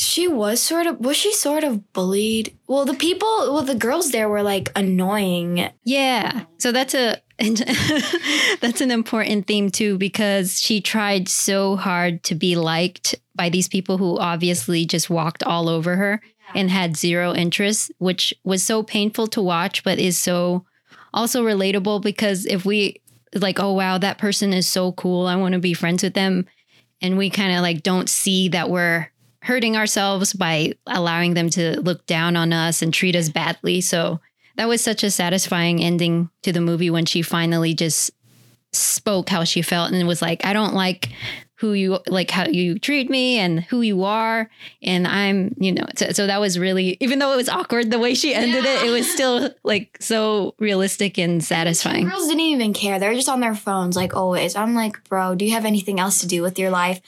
she 0.00 0.26
was 0.26 0.62
sort 0.62 0.86
of 0.86 0.98
was 0.98 1.16
she 1.16 1.30
sort 1.34 1.62
of 1.62 1.92
bullied? 1.92 2.56
Well, 2.66 2.86
the 2.86 2.94
people, 2.94 3.28
well, 3.52 3.62
the 3.62 3.74
girls 3.74 4.12
there 4.12 4.30
were 4.30 4.42
like 4.42 4.72
annoying. 4.74 5.70
Yeah. 5.84 6.44
So 6.56 6.72
that's 6.72 6.94
a 6.94 7.20
that's 8.60 8.80
an 8.80 8.90
important 8.90 9.46
theme 9.46 9.70
too 9.70 9.98
because 9.98 10.58
she 10.58 10.80
tried 10.80 11.28
so 11.28 11.76
hard 11.76 12.22
to 12.24 12.34
be 12.34 12.56
liked 12.56 13.14
by 13.34 13.50
these 13.50 13.68
people 13.68 13.98
who 13.98 14.18
obviously 14.18 14.86
just 14.86 15.10
walked 15.10 15.42
all 15.42 15.68
over 15.68 15.96
her 15.96 16.22
and 16.54 16.70
had 16.70 16.96
zero 16.96 17.34
interest, 17.34 17.92
which 17.98 18.32
was 18.42 18.62
so 18.62 18.82
painful 18.82 19.26
to 19.26 19.42
watch 19.42 19.84
but 19.84 19.98
is 19.98 20.16
so 20.16 20.64
also 21.12 21.44
relatable 21.44 22.00
because 22.00 22.46
if 22.46 22.64
we 22.64 23.02
like 23.34 23.60
oh 23.60 23.72
wow 23.72 23.98
that 23.98 24.16
person 24.16 24.54
is 24.54 24.66
so 24.66 24.92
cool, 24.92 25.26
I 25.26 25.36
want 25.36 25.52
to 25.52 25.60
be 25.60 25.74
friends 25.74 26.02
with 26.02 26.14
them 26.14 26.46
and 27.02 27.18
we 27.18 27.28
kind 27.28 27.54
of 27.54 27.60
like 27.60 27.82
don't 27.82 28.08
see 28.08 28.48
that 28.48 28.70
we're 28.70 29.10
hurting 29.42 29.76
ourselves 29.76 30.32
by 30.32 30.74
allowing 30.86 31.34
them 31.34 31.50
to 31.50 31.80
look 31.80 32.06
down 32.06 32.36
on 32.36 32.52
us 32.52 32.82
and 32.82 32.92
treat 32.92 33.16
us 33.16 33.28
badly. 33.28 33.80
So 33.80 34.20
that 34.56 34.68
was 34.68 34.82
such 34.82 35.02
a 35.02 35.10
satisfying 35.10 35.82
ending 35.82 36.30
to 36.42 36.52
the 36.52 36.60
movie 36.60 36.90
when 36.90 37.06
she 37.06 37.22
finally 37.22 37.74
just 37.74 38.10
spoke 38.72 39.28
how 39.28 39.44
she 39.44 39.62
felt 39.62 39.92
and 39.92 40.06
was 40.06 40.22
like, 40.22 40.44
I 40.44 40.52
don't 40.52 40.74
like 40.74 41.08
who 41.60 41.74
you 41.74 41.98
like 42.06 42.30
how 42.30 42.46
you 42.46 42.78
treat 42.78 43.10
me 43.10 43.38
and 43.38 43.60
who 43.64 43.82
you 43.82 44.02
are 44.02 44.48
and 44.82 45.06
i'm 45.06 45.54
you 45.58 45.70
know 45.70 45.84
so, 45.94 46.10
so 46.10 46.26
that 46.26 46.40
was 46.40 46.58
really 46.58 46.96
even 47.00 47.18
though 47.18 47.34
it 47.34 47.36
was 47.36 47.50
awkward 47.50 47.90
the 47.90 47.98
way 47.98 48.14
she 48.14 48.34
ended 48.34 48.64
it 48.64 48.82
it 48.82 48.90
was 48.90 49.10
still 49.12 49.50
like 49.62 49.94
so 50.00 50.54
realistic 50.58 51.18
and 51.18 51.44
satisfying 51.44 52.08
Girls 52.08 52.28
didn't 52.28 52.40
even 52.40 52.72
care. 52.72 52.98
They're 52.98 53.14
just 53.14 53.28
on 53.28 53.40
their 53.40 53.54
phones 53.54 53.94
like 53.94 54.14
always. 54.14 54.56
I'm 54.56 54.74
like, 54.74 55.04
bro, 55.04 55.34
do 55.34 55.44
you 55.44 55.52
have 55.52 55.64
anything 55.64 56.00
else 56.00 56.20
to 56.20 56.26
do 56.26 56.42
with 56.42 56.58
your 56.58 56.70
life? 56.70 57.00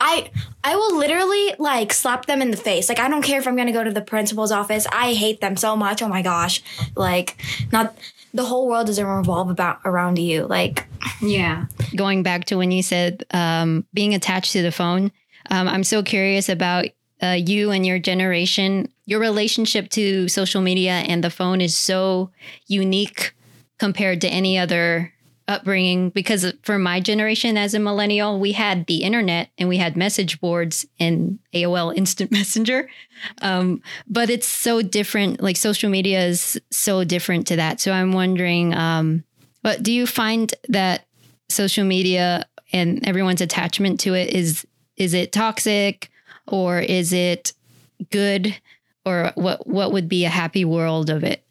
I 0.00 0.30
I 0.62 0.76
will 0.76 0.96
literally 0.96 1.54
like 1.58 1.92
slap 1.92 2.26
them 2.26 2.40
in 2.40 2.50
the 2.50 2.56
face. 2.56 2.88
Like 2.88 3.00
I 3.00 3.08
don't 3.08 3.22
care 3.22 3.40
if 3.40 3.46
I'm 3.48 3.56
gonna 3.56 3.72
go 3.72 3.84
to 3.84 3.90
the 3.90 4.00
principal's 4.00 4.52
office. 4.52 4.86
I 4.92 5.14
hate 5.14 5.40
them 5.40 5.56
so 5.56 5.76
much. 5.76 6.02
Oh 6.02 6.08
my 6.08 6.22
gosh. 6.22 6.62
Like 6.96 7.36
not 7.72 7.96
the 8.32 8.44
whole 8.44 8.68
world 8.68 8.86
doesn't 8.86 9.04
revolve 9.04 9.50
about 9.50 9.80
around 9.84 10.18
you. 10.18 10.46
Like 10.46 10.86
Yeah. 11.20 11.66
Going 11.96 12.22
back 12.22 12.44
to 12.46 12.56
when 12.56 12.70
you 12.70 12.82
said 12.82 13.24
um, 13.32 13.84
being 13.92 14.14
attached 14.14 14.52
to 14.52 14.62
the 14.62 14.72
phone, 14.72 15.12
um, 15.50 15.68
I'm 15.68 15.84
so 15.84 16.02
curious 16.02 16.48
about 16.48 16.86
uh, 17.22 17.38
you 17.38 17.70
and 17.70 17.84
your 17.84 17.98
generation. 17.98 18.88
Your 19.06 19.20
relationship 19.20 19.90
to 19.90 20.28
social 20.28 20.62
media 20.62 20.92
and 20.92 21.22
the 21.22 21.30
phone 21.30 21.60
is 21.60 21.76
so 21.76 22.30
unique 22.66 23.34
compared 23.78 24.20
to 24.22 24.28
any 24.28 24.58
other 24.58 25.13
upbringing 25.46 26.10
because 26.10 26.52
for 26.62 26.78
my 26.78 27.00
generation 27.00 27.58
as 27.58 27.74
a 27.74 27.78
millennial 27.78 28.40
we 28.40 28.52
had 28.52 28.86
the 28.86 29.02
internet 29.02 29.50
and 29.58 29.68
we 29.68 29.76
had 29.76 29.96
message 29.96 30.40
boards 30.40 30.86
and 30.98 31.38
aol 31.52 31.94
instant 31.94 32.30
messenger. 32.38 32.88
Um, 33.42 33.82
but 34.08 34.30
it's 34.30 34.48
so 34.48 34.80
different 34.82 35.42
like 35.42 35.56
social 35.56 35.90
media 35.90 36.24
is 36.24 36.60
so 36.70 37.04
different 37.04 37.46
to 37.48 37.56
that. 37.56 37.80
So 37.80 37.92
i'm 37.92 38.12
wondering 38.12 38.74
um, 38.74 39.24
but 39.62 39.82
do 39.82 39.92
you 39.92 40.06
find 40.06 40.54
that 40.68 41.06
social 41.48 41.84
media 41.84 42.46
and 42.72 43.06
everyone's 43.06 43.40
attachment 43.40 44.00
to 44.00 44.14
it 44.14 44.30
is 44.30 44.66
is 44.96 45.14
it 45.14 45.32
toxic 45.32 46.10
or 46.46 46.80
is 46.80 47.12
it 47.12 47.52
good? 48.10 48.54
Or 49.06 49.32
what 49.34 49.66
what 49.66 49.92
would 49.92 50.08
be 50.08 50.24
a 50.24 50.30
happy 50.30 50.64
world 50.64 51.10
of 51.10 51.24
it 51.24 51.44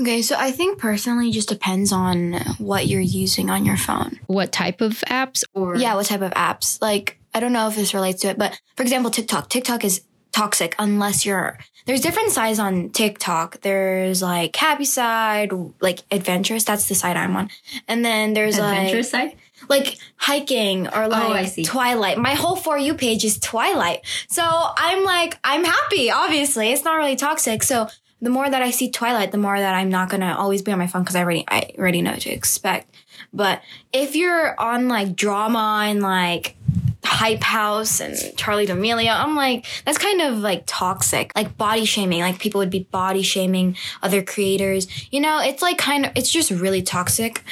Okay, 0.00 0.22
so 0.22 0.36
I 0.38 0.50
think 0.50 0.78
personally 0.78 1.30
just 1.30 1.48
depends 1.48 1.92
on 1.92 2.34
what 2.58 2.86
you're 2.86 3.00
using 3.00 3.50
on 3.50 3.64
your 3.64 3.76
phone. 3.76 4.18
what 4.26 4.52
type 4.52 4.80
of 4.80 4.92
apps 5.08 5.44
Or 5.54 5.76
Yeah, 5.76 5.94
what 5.94 6.06
type 6.06 6.22
of 6.22 6.32
apps? 6.32 6.80
Like, 6.80 7.18
I 7.34 7.40
don't 7.40 7.52
know 7.52 7.68
if 7.68 7.76
this 7.76 7.94
relates 7.94 8.22
to 8.22 8.28
it, 8.28 8.38
but 8.38 8.58
for 8.76 8.82
example, 8.82 9.10
TikTok. 9.10 9.48
TikTok 9.48 9.84
is 9.84 10.02
toxic 10.32 10.74
unless 10.78 11.26
you're, 11.26 11.58
there's 11.86 12.00
different 12.00 12.30
sides 12.30 12.58
on 12.58 12.90
TikTok. 12.90 13.60
There's 13.60 14.22
like 14.22 14.54
happy 14.56 14.84
side, 14.84 15.50
like 15.80 16.00
adventurous. 16.10 16.64
That's 16.64 16.88
the 16.88 16.94
side 16.94 17.16
I'm 17.16 17.36
on. 17.36 17.50
And 17.88 18.04
then 18.04 18.32
there's 18.32 18.58
adventurous 18.58 19.12
like, 19.12 19.32
side? 19.32 19.38
like 19.68 19.98
hiking 20.16 20.88
or 20.88 21.08
like 21.08 21.30
Oh, 21.30 21.32
I 21.32 21.44
see. 21.46 21.64
Twilight. 21.64 22.18
My 22.18 22.34
whole 22.34 22.56
For 22.56 22.78
You 22.78 22.94
page 22.94 23.24
is 23.24 23.38
Twilight. 23.38 24.00
So 24.28 24.42
I'm 24.44 25.04
like, 25.04 25.38
I'm 25.44 25.64
happy, 25.64 26.10
obviously. 26.10 26.72
It's 26.72 26.84
not 26.84 26.96
really 26.96 27.16
toxic. 27.16 27.62
So 27.62 27.88
the 28.22 28.30
more 28.30 28.48
that 28.48 28.62
I 28.62 28.70
see 28.70 28.90
Twilight, 28.90 29.32
the 29.32 29.38
more 29.38 29.58
that 29.58 29.74
I'm 29.74 29.88
not 29.90 30.08
gonna 30.10 30.34
always 30.38 30.62
be 30.62 30.72
on 30.72 30.78
my 30.78 30.86
phone 30.86 31.02
because 31.02 31.16
I 31.16 31.22
already, 31.22 31.44
I 31.48 31.70
already 31.78 32.02
know 32.02 32.12
what 32.12 32.20
to 32.22 32.30
expect. 32.30 32.94
But 33.32 33.62
if 33.92 34.14
you're 34.16 34.58
on 34.60 34.88
like 34.88 35.14
drama 35.16 35.84
and 35.86 36.00
like 36.02 36.56
Hype 37.04 37.42
House 37.42 38.00
and 38.00 38.14
Charli 38.36 38.66
D'Amelio, 38.66 39.14
I'm 39.14 39.36
like, 39.36 39.66
that's 39.84 39.98
kind 39.98 40.20
of 40.22 40.38
like 40.38 40.64
toxic. 40.66 41.32
Like 41.34 41.56
body 41.56 41.84
shaming. 41.84 42.20
Like 42.20 42.38
people 42.38 42.58
would 42.60 42.70
be 42.70 42.84
body 42.90 43.22
shaming 43.22 43.76
other 44.02 44.22
creators. 44.22 44.86
You 45.12 45.20
know, 45.20 45.40
it's 45.40 45.62
like 45.62 45.76
kind 45.78 46.06
of, 46.06 46.12
it's 46.14 46.30
just 46.30 46.50
really 46.50 46.82
toxic. 46.82 47.42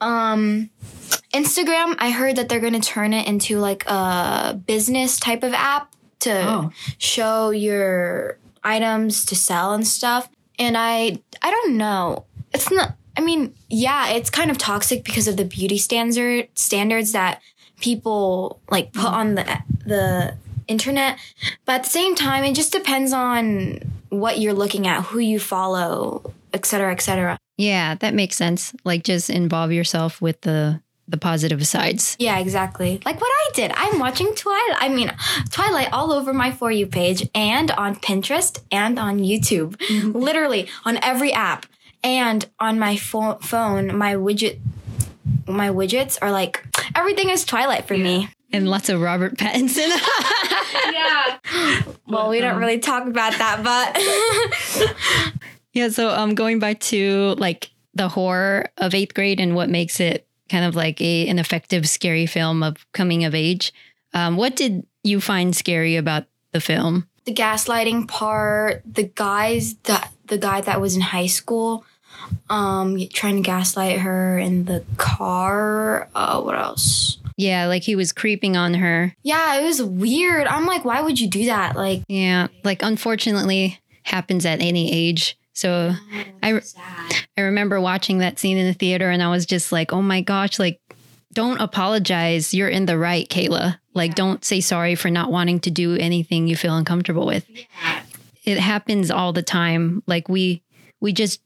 Um, 0.00 0.70
Instagram, 1.34 1.94
I 1.98 2.10
heard 2.10 2.36
that 2.36 2.48
they're 2.48 2.60
going 2.60 2.72
to 2.72 2.80
turn 2.80 3.12
it 3.12 3.26
into 3.28 3.58
like 3.58 3.84
a 3.86 4.60
business 4.66 5.18
type 5.20 5.42
of 5.42 5.52
app 5.52 5.94
to 6.20 6.32
Oh. 6.32 6.70
show 6.98 7.50
your 7.50 8.38
items 8.64 9.24
to 9.26 9.36
sell 9.36 9.72
and 9.74 9.86
stuff. 9.86 10.28
And 10.58 10.76
I 10.76 11.18
I 11.42 11.50
don't 11.50 11.76
know. 11.76 12.24
It's 12.52 12.70
not 12.70 12.94
I 13.16 13.20
mean, 13.20 13.54
yeah, 13.68 14.10
it's 14.10 14.30
kind 14.30 14.50
of 14.50 14.58
toxic 14.58 15.04
because 15.04 15.28
of 15.28 15.36
the 15.36 15.44
beauty 15.44 15.78
standard 15.78 16.48
standards 16.54 17.12
that 17.12 17.40
people 17.80 18.60
like 18.70 18.92
put 18.92 19.04
mm-hmm. 19.04 19.14
on 19.14 19.34
the 19.34 19.58
the 19.84 20.36
internet. 20.68 21.18
But 21.64 21.72
at 21.76 21.84
the 21.84 21.90
same 21.90 22.14
time, 22.14 22.44
it 22.44 22.54
just 22.54 22.72
depends 22.72 23.12
on 23.12 23.78
what 24.08 24.38
you're 24.38 24.54
looking 24.54 24.86
at, 24.86 25.02
who 25.04 25.18
you 25.18 25.38
follow, 25.40 26.32
et 26.52 26.66
cetera, 26.66 26.92
et 26.92 27.00
cetera. 27.00 27.38
yeah 27.56 27.94
that 27.96 28.14
makes 28.14 28.36
sense 28.36 28.74
like 28.84 29.04
just 29.04 29.30
involve 29.30 29.72
yourself 29.72 30.20
with 30.20 30.40
the 30.42 30.80
the 31.08 31.16
positive 31.16 31.66
sides 31.66 32.16
Yeah, 32.18 32.38
exactly. 32.38 33.00
Like 33.04 33.20
what 33.20 33.30
I 33.30 33.50
did. 33.54 33.72
I'm 33.74 33.98
watching 33.98 34.34
Twilight. 34.34 34.76
I 34.80 34.88
mean, 34.88 35.12
Twilight 35.50 35.92
all 35.92 36.12
over 36.12 36.32
my 36.32 36.50
For 36.52 36.70
You 36.70 36.86
page 36.86 37.28
and 37.34 37.70
on 37.72 37.96
Pinterest 37.96 38.60
and 38.70 38.98
on 38.98 39.18
YouTube. 39.18 39.76
Literally 40.14 40.68
on 40.84 40.98
every 41.02 41.32
app. 41.32 41.66
And 42.04 42.46
on 42.58 42.78
my 42.78 42.96
pho- 42.96 43.38
phone, 43.42 43.96
my 43.96 44.14
widget, 44.14 44.58
my 45.46 45.68
widgets 45.68 46.18
are 46.22 46.30
like, 46.32 46.64
everything 46.96 47.30
is 47.30 47.44
Twilight 47.44 47.86
for 47.86 47.96
me. 47.96 48.28
and 48.52 48.68
lots 48.68 48.88
of 48.90 49.00
robert 49.00 49.36
pattinson 49.38 49.88
Yeah. 50.92 51.38
well, 52.06 52.28
we 52.28 52.40
don't 52.40 52.58
really 52.58 52.78
talk 52.78 53.06
about 53.06 53.32
that, 53.38 53.62
but 53.64 54.92
Yeah, 55.72 55.88
so 55.88 56.10
um 56.10 56.34
going 56.34 56.58
back 56.58 56.80
to 56.92 57.34
like 57.38 57.70
the 57.94 58.08
horror 58.08 58.68
of 58.78 58.94
eighth 58.94 59.14
grade 59.14 59.40
and 59.40 59.54
what 59.54 59.68
makes 59.70 60.00
it 60.00 60.26
kind 60.52 60.64
of 60.64 60.76
like 60.76 61.00
a 61.00 61.26
an 61.28 61.38
effective 61.38 61.88
scary 61.88 62.26
film 62.26 62.62
of 62.62 62.76
coming 62.92 63.24
of 63.24 63.34
age. 63.34 63.72
Um, 64.14 64.36
what 64.36 64.54
did 64.54 64.86
you 65.02 65.20
find 65.20 65.56
scary 65.56 65.96
about 65.96 66.26
the 66.52 66.60
film? 66.60 67.08
the 67.24 67.32
gaslighting 67.32 68.08
part, 68.08 68.82
the 68.84 69.04
guys 69.14 69.74
that 69.84 70.10
the 70.26 70.38
guy 70.38 70.60
that 70.60 70.80
was 70.80 70.96
in 70.96 71.00
high 71.00 71.28
school, 71.28 71.84
um, 72.50 72.98
trying 73.12 73.36
to 73.36 73.42
gaslight 73.42 74.00
her 74.00 74.38
in 74.38 74.64
the 74.64 74.84
car. 74.96 76.08
Uh, 76.14 76.42
what 76.42 76.58
else? 76.58 77.18
Yeah, 77.36 77.66
like 77.66 77.82
he 77.82 77.94
was 77.96 78.12
creeping 78.12 78.56
on 78.56 78.74
her. 78.74 79.14
Yeah, 79.22 79.60
it 79.60 79.64
was 79.64 79.82
weird. 79.82 80.46
I'm 80.48 80.66
like, 80.66 80.84
why 80.84 81.00
would 81.00 81.20
you 81.20 81.28
do 81.28 81.46
that? 81.46 81.76
Like, 81.76 82.02
Yeah, 82.08 82.48
like 82.64 82.82
unfortunately 82.82 83.78
happens 84.02 84.44
at 84.44 84.60
any 84.60 84.92
age. 84.92 85.38
So 85.54 85.94
oh, 85.94 86.24
I 86.42 86.60
I 87.36 87.40
remember 87.42 87.80
watching 87.80 88.18
that 88.18 88.38
scene 88.38 88.56
in 88.56 88.66
the 88.66 88.74
theater 88.74 89.10
and 89.10 89.22
I 89.22 89.30
was 89.30 89.46
just 89.46 89.72
like, 89.72 89.92
"Oh 89.92 90.02
my 90.02 90.20
gosh, 90.20 90.58
like 90.58 90.80
don't 91.32 91.60
apologize. 91.60 92.52
You're 92.52 92.68
in 92.68 92.86
the 92.86 92.98
right, 92.98 93.28
Kayla. 93.28 93.78
Like 93.94 94.14
don't 94.14 94.44
say 94.44 94.60
sorry 94.60 94.94
for 94.94 95.10
not 95.10 95.30
wanting 95.30 95.60
to 95.60 95.70
do 95.70 95.96
anything 95.96 96.46
you 96.46 96.56
feel 96.56 96.76
uncomfortable 96.76 97.26
with." 97.26 97.46
It 98.44 98.58
happens 98.58 99.10
all 99.10 99.32
the 99.32 99.42
time. 99.42 100.02
Like 100.06 100.28
we 100.28 100.62
we 101.00 101.12
just 101.12 101.40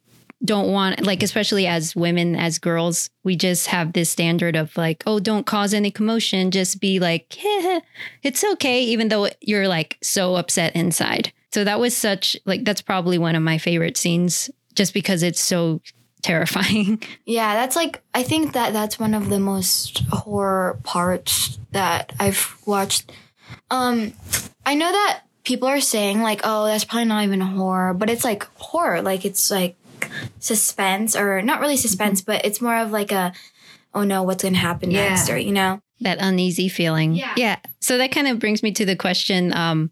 don't 0.44 0.70
want 0.70 1.02
like 1.04 1.22
especially 1.22 1.66
as 1.66 1.96
women 1.96 2.36
as 2.36 2.58
girls 2.58 3.08
we 3.24 3.34
just 3.34 3.68
have 3.68 3.94
this 3.94 4.10
standard 4.10 4.54
of 4.54 4.76
like 4.76 5.02
oh 5.06 5.18
don't 5.18 5.46
cause 5.46 5.72
any 5.72 5.90
commotion 5.90 6.50
just 6.50 6.78
be 6.78 7.00
like 7.00 7.32
"Heh, 7.32 7.80
it's 8.22 8.44
okay 8.44 8.82
even 8.82 9.08
though 9.08 9.28
you're 9.40 9.66
like 9.66 9.96
so 10.02 10.36
upset 10.36 10.76
inside 10.76 11.32
so 11.56 11.64
that 11.64 11.80
was 11.80 11.96
such 11.96 12.36
like 12.44 12.64
that's 12.66 12.82
probably 12.82 13.16
one 13.16 13.34
of 13.34 13.42
my 13.42 13.56
favorite 13.56 13.96
scenes 13.96 14.50
just 14.74 14.92
because 14.92 15.22
it's 15.22 15.40
so 15.40 15.80
terrifying 16.22 17.02
yeah, 17.24 17.54
that's 17.54 17.76
like, 17.76 18.02
I 18.12 18.22
think 18.24 18.52
that 18.52 18.72
that's 18.74 18.98
one 18.98 19.14
of 19.14 19.30
the 19.30 19.40
most 19.40 20.00
horror 20.10 20.78
parts 20.82 21.58
that 21.72 22.12
I've 22.20 22.56
watched. 22.66 23.10
Um, 23.70 24.12
I 24.66 24.74
know 24.74 24.90
that 24.92 25.22
people 25.44 25.68
are 25.68 25.80
saying 25.80 26.20
like, 26.20 26.40
oh, 26.44 26.66
that's 26.66 26.84
probably 26.84 27.06
not 27.06 27.24
even 27.24 27.40
horror, 27.40 27.94
but 27.94 28.10
it's 28.10 28.24
like 28.24 28.44
horror. 28.56 29.00
Like 29.02 29.24
it's 29.24 29.50
like 29.50 29.76
suspense 30.40 31.16
or 31.16 31.40
not 31.42 31.60
really 31.60 31.76
suspense, 31.76 32.20
but 32.22 32.44
it's 32.44 32.60
more 32.60 32.76
of 32.76 32.90
like 32.90 33.12
a, 33.12 33.32
oh 33.94 34.02
no, 34.04 34.22
what's 34.22 34.42
going 34.42 34.54
to 34.54 34.60
happen 34.60 34.90
Yeah. 34.90 35.08
next 35.10 35.30
or, 35.30 35.38
you 35.38 35.52
know? 35.52 35.80
that 36.00 36.18
uneasy 36.20 36.68
feeling 36.68 37.14
Yeah. 37.14 37.32
yeah 37.38 37.56
so 37.80 37.96
that 37.96 38.12
kind 38.12 38.28
of 38.28 38.38
brings 38.38 38.62
me 38.62 38.70
to 38.72 38.84
the 38.84 38.96
question 38.96 39.54
um 39.54 39.90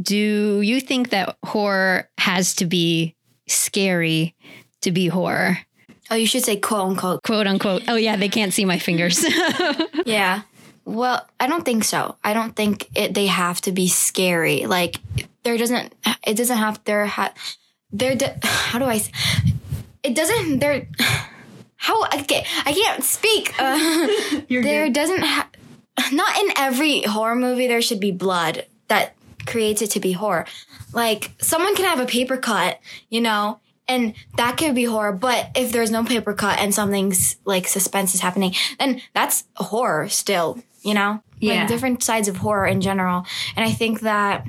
do 0.00 0.60
you 0.60 0.80
think 0.80 1.10
that 1.10 1.36
horror 1.44 2.08
has 2.18 2.54
to 2.56 2.66
be 2.66 3.14
scary 3.48 4.34
to 4.82 4.90
be 4.92 5.08
horror 5.08 5.58
Oh, 6.08 6.14
you 6.14 6.26
should 6.26 6.44
say 6.44 6.56
quote 6.56 6.88
unquote. 6.90 7.22
quote 7.24 7.46
unquote 7.46 7.82
oh 7.88 7.96
yeah 7.96 8.16
they 8.16 8.28
can't 8.28 8.52
see 8.54 8.64
my 8.64 8.78
fingers 8.78 9.24
Yeah. 10.06 10.42
Well, 10.84 11.26
I 11.40 11.48
don't 11.48 11.64
think 11.64 11.82
so. 11.82 12.14
I 12.22 12.32
don't 12.32 12.54
think 12.54 12.88
it, 12.94 13.12
they 13.12 13.26
have 13.26 13.60
to 13.62 13.72
be 13.72 13.88
scary. 13.88 14.66
Like 14.66 15.00
there 15.42 15.58
doesn't, 15.58 15.92
it 16.24 16.36
doesn't 16.36 16.56
have, 16.56 16.78
there 16.84 17.06
ha, 17.06 17.34
there, 17.90 18.14
do- 18.14 18.30
how 18.44 18.78
do 18.78 18.84
I, 18.84 18.94
s- 18.96 19.10
it 20.04 20.14
doesn't, 20.14 20.60
there, 20.60 20.86
how, 21.76 22.04
okay, 22.20 22.46
I 22.64 22.72
can't 22.72 23.02
speak. 23.02 23.52
Uh, 23.58 24.06
You're 24.48 24.62
there 24.62 24.84
good. 24.86 24.92
doesn't 24.92 25.22
ha- 25.24 25.48
not 26.12 26.38
in 26.38 26.50
every 26.56 27.02
horror 27.02 27.34
movie 27.34 27.66
there 27.66 27.82
should 27.82 27.98
be 27.98 28.12
blood 28.12 28.64
that 28.86 29.16
creates 29.46 29.82
it 29.82 29.90
to 29.92 30.00
be 30.00 30.12
horror. 30.12 30.46
Like 30.92 31.32
someone 31.40 31.74
can 31.74 31.84
have 31.84 32.00
a 32.00 32.06
paper 32.06 32.36
cut, 32.36 32.80
you 33.08 33.20
know, 33.20 33.60
and 33.88 34.14
that 34.36 34.56
could 34.56 34.74
be 34.74 34.84
horror. 34.84 35.12
But 35.12 35.50
if 35.54 35.72
there's 35.72 35.90
no 35.90 36.04
paper 36.04 36.34
cut 36.34 36.58
and 36.58 36.74
something's 36.74 37.36
like 37.44 37.66
suspense 37.68 38.14
is 38.14 38.20
happening, 38.20 38.54
then 38.78 39.00
that's 39.14 39.44
horror 39.56 40.08
still, 40.08 40.58
you 40.82 40.94
know? 40.94 41.22
Yeah. 41.38 41.60
Like 41.60 41.68
different 41.68 42.02
sides 42.02 42.28
of 42.28 42.38
horror 42.38 42.66
in 42.66 42.80
general. 42.80 43.26
And 43.56 43.64
I 43.64 43.72
think 43.72 44.00
that 44.00 44.46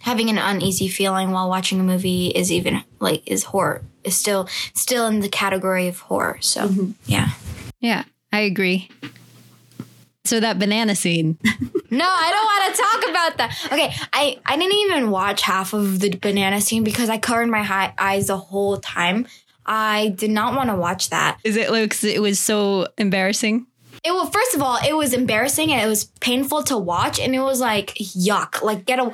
having 0.00 0.30
an 0.30 0.38
uneasy 0.38 0.88
feeling 0.88 1.30
while 1.30 1.48
watching 1.48 1.80
a 1.80 1.84
movie 1.84 2.28
is 2.28 2.50
even 2.50 2.82
like 2.98 3.22
is 3.26 3.44
horror 3.44 3.82
is 4.04 4.16
still 4.16 4.48
still 4.74 5.06
in 5.06 5.20
the 5.20 5.28
category 5.28 5.86
of 5.86 6.00
horror. 6.00 6.38
So 6.40 6.68
mm-hmm. 6.68 6.92
yeah. 7.06 7.30
yeah 7.80 8.04
i 8.32 8.40
agree 8.40 8.90
so 10.24 10.40
that 10.40 10.58
banana 10.58 10.94
scene 10.94 11.38
No, 11.90 12.04
I 12.04 12.30
don't 12.30 12.44
want 12.44 12.74
to 12.74 12.82
talk 12.82 13.10
about 13.10 13.38
that. 13.38 13.72
Okay, 13.72 13.94
I, 14.12 14.38
I 14.44 14.56
didn't 14.56 14.74
even 14.74 15.10
watch 15.10 15.42
half 15.42 15.72
of 15.72 16.00
the 16.00 16.10
banana 16.10 16.60
scene 16.60 16.84
because 16.84 17.08
I 17.08 17.18
covered 17.18 17.48
my 17.48 17.92
eyes 17.98 18.26
the 18.26 18.36
whole 18.36 18.76
time. 18.76 19.26
I 19.64 20.08
did 20.16 20.30
not 20.30 20.54
want 20.54 20.70
to 20.70 20.76
watch 20.76 21.10
that. 21.10 21.38
Is 21.44 21.56
it 21.56 21.70
like 21.70 22.02
it 22.04 22.20
was 22.20 22.38
so 22.38 22.88
embarrassing? 22.98 23.66
It 24.04 24.12
well, 24.12 24.26
first 24.26 24.54
of 24.54 24.62
all, 24.62 24.78
it 24.86 24.96
was 24.96 25.12
embarrassing 25.12 25.72
and 25.72 25.82
it 25.82 25.88
was 25.88 26.04
painful 26.20 26.62
to 26.64 26.78
watch, 26.78 27.18
and 27.18 27.34
it 27.34 27.40
was 27.40 27.60
like 27.60 27.94
yuck. 27.94 28.62
Like 28.62 28.84
get 28.84 28.98
a, 28.98 29.12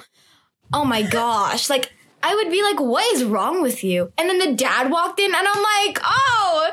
oh 0.73 0.85
my 0.85 1.02
gosh, 1.02 1.71
like. 1.71 1.93
I 2.26 2.35
would 2.37 2.50
be 2.50 2.62
like, 2.62 2.81
what 2.81 3.04
is 3.14 3.23
wrong 3.23 3.61
with 3.61 3.85
you? 3.85 4.11
And 4.16 4.31
then 4.31 4.38
the 4.38 4.54
dad 4.54 4.90
walked 4.90 5.21
in 5.21 5.26
and 5.26 5.37
I'm 5.37 5.62
like, 5.62 5.99
oh, 6.02 6.71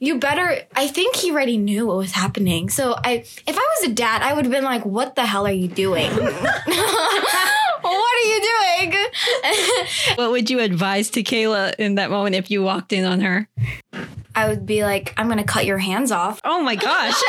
you 0.00 0.18
better, 0.18 0.62
I 0.74 0.88
think 0.88 1.16
he 1.16 1.30
already 1.30 1.58
knew 1.58 1.86
what 1.86 1.98
was 1.98 2.12
happening. 2.12 2.70
So 2.70 2.94
I, 3.04 3.16
if 3.46 3.58
I 3.58 3.68
was 3.80 3.90
a 3.90 3.92
dad, 3.92 4.22
I 4.22 4.32
would 4.32 4.46
have 4.46 4.52
been 4.52 4.64
like, 4.64 4.86
what 4.86 5.14
the 5.14 5.26
hell 5.26 5.46
are 5.46 5.52
you 5.52 5.68
doing? 5.68 6.10
what 6.14 6.24
are 7.84 8.26
you 8.26 8.40
doing? 8.40 8.94
What 10.16 10.30
would 10.30 10.48
you 10.48 10.60
advise 10.60 11.10
to 11.10 11.22
Kayla 11.22 11.74
in 11.78 11.96
that 11.96 12.10
moment 12.10 12.34
if 12.36 12.50
you 12.50 12.62
walked 12.62 12.92
in 12.92 13.04
on 13.04 13.20
her? 13.20 13.48
I 14.36 14.48
would 14.48 14.66
be 14.66 14.84
like, 14.84 15.14
I'm 15.16 15.26
going 15.26 15.38
to 15.38 15.44
cut 15.44 15.64
your 15.64 15.78
hands 15.78 16.10
off. 16.10 16.40
Oh 16.44 16.60
my 16.62 16.74
gosh. 16.76 17.14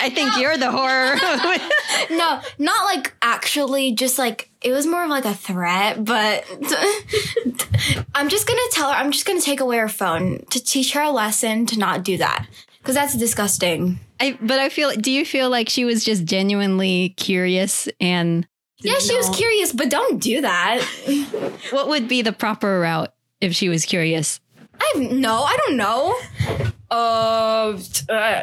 I 0.00 0.10
think 0.12 0.36
you're 0.38 0.56
the 0.56 0.70
horror. 0.70 1.16
No, 2.10 2.40
not 2.58 2.84
like 2.84 3.14
actually, 3.20 3.92
just 3.92 4.18
like 4.18 4.50
it 4.62 4.72
was 4.72 4.86
more 4.86 5.04
of 5.04 5.10
like 5.10 5.24
a 5.24 5.34
threat, 5.34 6.04
but 6.04 6.44
I'm 8.14 8.28
just 8.28 8.46
gonna 8.46 8.60
tell 8.70 8.90
her, 8.90 8.96
I'm 8.96 9.10
just 9.10 9.26
gonna 9.26 9.40
take 9.40 9.60
away 9.60 9.78
her 9.78 9.88
phone 9.88 10.44
to 10.50 10.62
teach 10.62 10.92
her 10.92 11.02
a 11.02 11.10
lesson 11.10 11.66
to 11.66 11.78
not 11.78 12.04
do 12.04 12.16
that. 12.18 12.46
Because 12.78 12.94
that's 12.94 13.14
disgusting. 13.14 13.98
I, 14.20 14.38
but 14.40 14.58
I 14.58 14.68
feel, 14.68 14.92
do 14.92 15.10
you 15.10 15.24
feel 15.24 15.50
like 15.50 15.68
she 15.68 15.84
was 15.84 16.04
just 16.04 16.24
genuinely 16.24 17.14
curious 17.16 17.88
and 18.00 18.46
yeah, 18.80 18.98
she 18.98 19.16
was 19.16 19.28
curious, 19.30 19.72
but 19.72 19.90
don't 19.90 20.22
do 20.22 20.40
that. 20.40 20.82
what 21.70 21.88
would 21.88 22.08
be 22.08 22.22
the 22.22 22.32
proper 22.32 22.80
route 22.80 23.12
if 23.40 23.54
she 23.54 23.68
was 23.68 23.84
curious? 23.84 24.40
I 24.80 25.08
no, 25.10 25.42
I 25.42 25.56
don't 25.66 25.76
know. 25.76 26.18
Uh, 26.90 27.78
uh, 28.08 28.42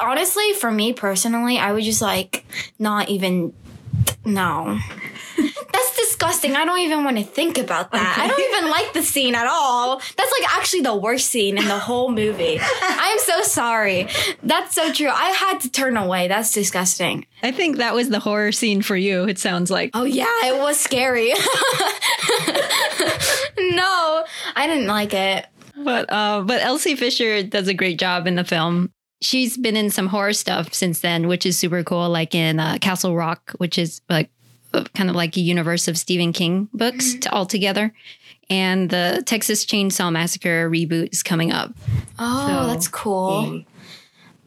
honestly, 0.00 0.52
for 0.54 0.70
me 0.70 0.92
personally, 0.92 1.58
I 1.58 1.72
would 1.72 1.84
just 1.84 2.02
like 2.02 2.44
not 2.78 3.08
even. 3.08 3.52
No. 4.24 4.78
That's 5.36 5.96
disgusting. 5.96 6.56
I 6.56 6.64
don't 6.64 6.80
even 6.80 7.04
want 7.04 7.18
to 7.18 7.24
think 7.24 7.58
about 7.58 7.92
that. 7.92 8.18
I 8.18 8.26
don't 8.26 8.54
even 8.54 8.70
like 8.70 8.92
the 8.92 9.02
scene 9.02 9.34
at 9.34 9.46
all. 9.46 9.98
That's 9.98 10.32
like 10.40 10.56
actually 10.56 10.80
the 10.80 10.96
worst 10.96 11.26
scene 11.26 11.58
in 11.58 11.66
the 11.66 11.78
whole 11.78 12.10
movie. 12.10 12.58
I'm 12.82 13.18
so 13.18 13.42
sorry. 13.42 14.08
That's 14.42 14.74
so 14.74 14.92
true. 14.92 15.08
I 15.08 15.30
had 15.30 15.60
to 15.60 15.70
turn 15.70 15.96
away. 15.96 16.28
That's 16.28 16.52
disgusting. 16.52 17.26
I 17.42 17.52
think 17.52 17.76
that 17.76 17.94
was 17.94 18.08
the 18.08 18.18
horror 18.18 18.52
scene 18.52 18.82
for 18.82 18.96
you, 18.96 19.24
it 19.24 19.38
sounds 19.38 19.70
like. 19.70 19.90
Oh 19.94 20.04
yeah, 20.04 20.26
it 20.44 20.58
was 20.58 20.78
scary. 20.78 21.28
no, 23.58 24.24
I 24.56 24.66
didn't 24.66 24.86
like 24.86 25.14
it. 25.14 25.46
But 25.76 26.10
uh, 26.10 26.42
but 26.42 26.62
Elsie 26.62 26.96
Fisher 26.96 27.42
does 27.42 27.68
a 27.68 27.74
great 27.74 27.98
job 27.98 28.26
in 28.26 28.34
the 28.36 28.44
film. 28.44 28.92
She's 29.20 29.56
been 29.56 29.76
in 29.76 29.90
some 29.90 30.08
horror 30.08 30.32
stuff 30.32 30.74
since 30.74 31.00
then, 31.00 31.26
which 31.28 31.46
is 31.46 31.58
super 31.58 31.82
cool. 31.82 32.08
Like 32.08 32.34
in 32.34 32.60
uh, 32.60 32.78
Castle 32.80 33.14
Rock, 33.16 33.52
which 33.58 33.78
is 33.78 34.00
like 34.08 34.30
uh, 34.74 34.84
kind 34.94 35.08
of 35.10 35.16
like 35.16 35.36
a 35.36 35.40
universe 35.40 35.88
of 35.88 35.96
Stephen 35.98 36.32
King 36.32 36.68
books 36.72 37.14
to, 37.14 37.32
all 37.32 37.46
together. 37.46 37.92
And 38.48 38.90
the 38.90 39.22
Texas 39.26 39.64
Chainsaw 39.64 40.12
Massacre 40.12 40.70
reboot 40.70 41.12
is 41.12 41.22
coming 41.22 41.50
up. 41.50 41.72
Oh, 42.18 42.46
So, 42.46 42.66
that's 42.68 42.88
cool. 42.88 43.64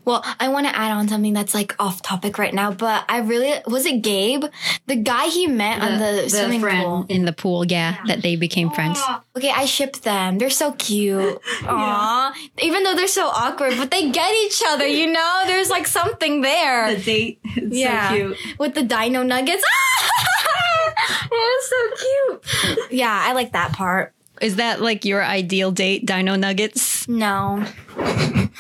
Well, 0.10 0.26
I 0.40 0.50
want 0.50 0.66
to 0.66 0.76
add 0.76 0.92
on 0.92 1.08
something 1.08 1.34
that's 1.34 1.54
like 1.54 1.76
off 1.78 2.02
topic 2.02 2.40
right 2.40 2.52
now, 2.52 2.72
but 2.72 3.06
I 3.08 3.20
really 3.20 3.54
was 3.68 3.86
it 3.86 4.02
Gabe, 4.02 4.44
the 4.88 4.96
guy 4.96 5.28
he 5.28 5.46
met 5.46 5.84
on 5.84 6.00
The- 6.00 6.06
the, 6.06 6.22
the 6.24 6.30
swimming 6.32 6.62
pool. 6.62 7.06
In 7.10 7.26
the 7.26 7.32
pool, 7.32 7.64
yeah, 7.64 7.98
that 8.08 8.24
they 8.24 8.36
became 8.36 8.72
friends. 8.72 9.00
Okay, 9.38 9.52
I 9.52 9.66
ship 9.66 9.98
them. 9.98 10.40
They're 10.40 10.50
so 10.50 10.72
cute. 10.72 11.40
Aw. 11.64 12.34
Even 12.58 12.84
though 12.84 12.96
they're 12.96 13.08
so 13.08 13.28
awkward, 13.28 13.78
but 13.78 13.92
they 13.92 14.10
get 14.10 14.34
each 14.46 14.64
other, 14.66 14.88
you 14.88 15.12
know? 15.12 15.44
There's 15.46 15.70
like 15.70 15.86
something 15.86 16.42
there. 16.42 16.96
The 16.96 17.02
date. 17.04 17.40
It's 17.60 17.78
yeah. 17.78 18.10
so 18.10 18.16
cute. 18.16 18.38
With 18.58 18.74
the 18.74 18.82
dino 18.82 19.22
nuggets. 19.22 19.64
it's 21.32 21.70
so 21.70 22.66
cute. 22.66 22.92
Yeah, 22.92 23.14
I 23.28 23.34
like 23.34 23.52
that 23.52 23.74
part. 23.74 24.16
Is 24.42 24.56
that 24.56 24.82
like 24.82 25.06
your 25.06 25.24
ideal 25.24 25.72
date, 25.72 26.06
Dino 26.08 26.36
Nuggets? 26.36 27.08
No. 27.08 27.64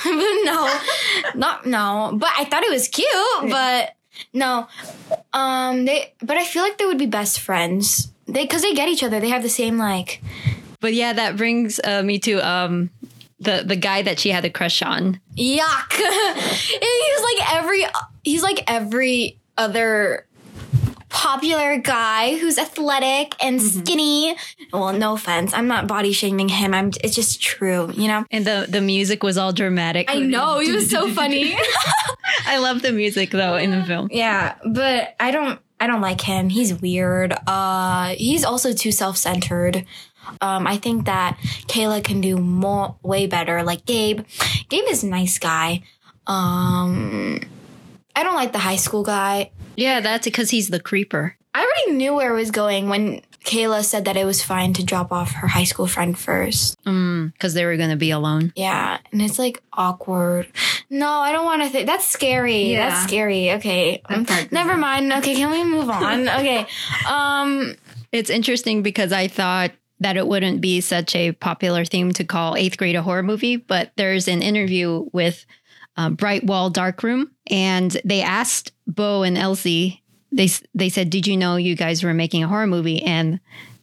no. 0.44 0.80
Not 1.36 1.66
no. 1.66 2.12
But 2.16 2.30
I 2.38 2.46
thought 2.46 2.64
it 2.64 2.72
was 2.72 2.88
cute, 2.88 3.08
but 3.50 3.96
no. 4.34 4.68
Um 5.34 5.86
they 5.86 6.14
but 6.22 6.38
I 6.38 6.46
feel 6.46 6.64
like 6.64 6.78
they 6.78 6.86
would 6.86 6.98
be 6.98 7.06
best 7.06 7.40
friends. 7.40 8.12
They 8.28 8.46
cuz 8.48 8.62
they 8.62 8.74
get 8.74 8.90
each 8.90 9.04
other. 9.04 9.20
They 9.20 9.30
have 9.30 9.44
the 9.44 9.50
same 9.50 9.78
like 9.78 10.22
But 10.82 10.94
yeah, 10.94 11.14
that 11.14 11.36
brings 11.36 11.80
uh, 11.84 12.04
me 12.04 12.20
to 12.20 12.40
um, 12.40 12.90
the 13.40 13.64
the 13.66 13.76
guy 13.76 14.02
that 14.02 14.20
she 14.20 14.30
had 14.30 14.46
a 14.46 14.50
crush 14.50 14.82
on. 14.82 15.20
yuck. 15.38 15.92
he's 15.94 17.22
like 17.24 17.54
every 17.54 17.86
he's 18.24 18.44
like 18.44 18.64
every 18.68 19.40
other 19.58 20.26
popular 21.10 21.78
guy 21.78 22.38
who's 22.38 22.58
athletic 22.58 23.36
and 23.44 23.62
skinny. 23.62 24.36
Well, 24.72 24.94
no 24.94 25.14
offense. 25.14 25.54
I'm 25.54 25.68
not 25.68 25.88
body 25.88 26.12
shaming 26.14 26.50
him. 26.50 26.74
I'm 26.74 26.92
it's 27.04 27.16
just 27.16 27.42
true, 27.42 27.92
you 27.94 28.08
know. 28.08 28.26
And 28.32 28.46
the 28.46 28.68
the 28.70 28.82
music 28.82 29.24
was 29.24 29.38
all 29.38 29.52
dramatic. 29.52 30.10
I 30.10 30.20
know, 30.20 30.60
he 30.60 30.72
was 30.72 30.90
so 30.90 31.10
funny. 31.10 31.56
I 32.46 32.58
love 32.60 32.82
the 32.82 32.92
music 32.92 33.32
though 33.32 33.56
in 33.58 33.72
the 33.72 33.84
film. 33.84 34.10
Yeah, 34.12 34.56
but 34.66 35.16
I 35.20 35.32
don't 35.32 35.60
I 35.80 35.88
don't 35.88 36.02
like 36.02 36.22
him. 36.22 36.50
He's 36.50 36.74
weird. 36.74 37.34
Uh 37.48 38.10
he's 38.16 38.44
also 38.46 38.74
too 38.74 38.92
self-centered. 38.92 39.86
Um 40.42 40.68
I 40.68 40.78
think 40.78 41.06
that 41.06 41.38
Kayla 41.68 42.04
can 42.04 42.22
do 42.22 42.38
more 42.38 42.96
way 43.02 43.28
better 43.28 43.64
like 43.64 43.86
Gabe. 43.86 44.22
Gabe 44.70 44.86
is 44.90 45.04
a 45.04 45.08
nice 45.08 45.40
guy. 45.40 45.84
Um 46.28 47.42
I 48.16 48.24
don't 48.24 48.36
like 48.36 48.52
the 48.52 48.60
high 48.60 48.76
school 48.76 49.04
guy. 49.04 49.52
Yeah, 49.80 50.02
that's 50.02 50.26
because 50.26 50.50
he's 50.50 50.70
the 50.70 50.80
creeper. 50.80 51.36
I 51.54 51.62
already 51.62 51.98
knew 51.98 52.14
where 52.14 52.32
it 52.32 52.36
was 52.36 52.52
going 52.52 52.90
when 52.90 53.22
Kayla 53.46 53.84
said 53.84 54.06
that 54.06 54.18
it 54.18 54.26
was 54.26 54.44
fine 54.44 54.74
to 54.74 54.84
drop 54.84 55.12
off 55.12 55.32
her 55.32 55.48
high 55.48 55.64
school 55.64 55.88
friend 55.88 56.18
first. 56.18 56.78
Because 56.84 57.54
they 57.54 57.66
were 57.66 57.78
going 57.78 57.90
to 57.90 57.96
be 57.96 58.12
alone. 58.12 58.54
Yeah, 58.56 59.00
and 59.12 59.22
it's 59.22 59.40
like 59.40 59.62
awkward. 59.74 60.48
No, 60.90 61.10
I 61.10 61.32
don't 61.32 61.46
want 61.46 61.64
to 61.64 61.70
think. 61.70 61.88
That's 61.88 62.06
scary. 62.06 62.72
Yeah. 62.74 62.90
That's 62.90 63.04
scary. 63.04 63.52
Okay, 63.54 64.02
part 64.04 64.52
never 64.52 64.76
mind. 64.78 65.12
Okay, 65.14 65.36
can 65.36 65.52
we 65.52 65.64
move 65.64 65.90
on? 65.90 66.28
Okay, 66.40 66.68
um, 67.10 67.76
It's 68.12 68.30
interesting 68.30 68.84
because 68.84 69.12
I 69.12 69.28
thought 69.28 69.72
that 70.00 70.16
it 70.18 70.28
wouldn't 70.28 70.62
be 70.62 70.82
such 70.82 71.16
a 71.16 71.32
popular 71.34 71.86
theme 71.86 72.14
to 72.14 72.24
call 72.24 72.56
eighth 72.56 72.78
grade 72.78 72.96
a 72.96 73.02
horror 73.02 73.24
movie, 73.24 73.58
but 73.58 73.92
there's 73.98 74.28
an 74.28 74.42
interview 74.42 75.10
with 75.12 75.46
uh, 75.98 76.10
Bright 76.10 76.46
Wall 76.46 76.70
Darkroom, 76.70 77.32
and 77.50 78.00
they 78.06 78.22
asked 78.22 78.72
Bo 78.88 79.24
and 79.24 79.38
Elsie. 79.38 80.04
They 80.32 80.50
they 80.74 80.90
said, 80.90 81.10
"Did 81.10 81.28
you 81.28 81.38
know 81.38 81.56
you 81.56 81.76
guys 81.76 82.04
were 82.04 82.14
making 82.14 82.44
a 82.44 82.48
horror 82.48 82.68
movie?" 82.68 83.02
And 83.02 83.40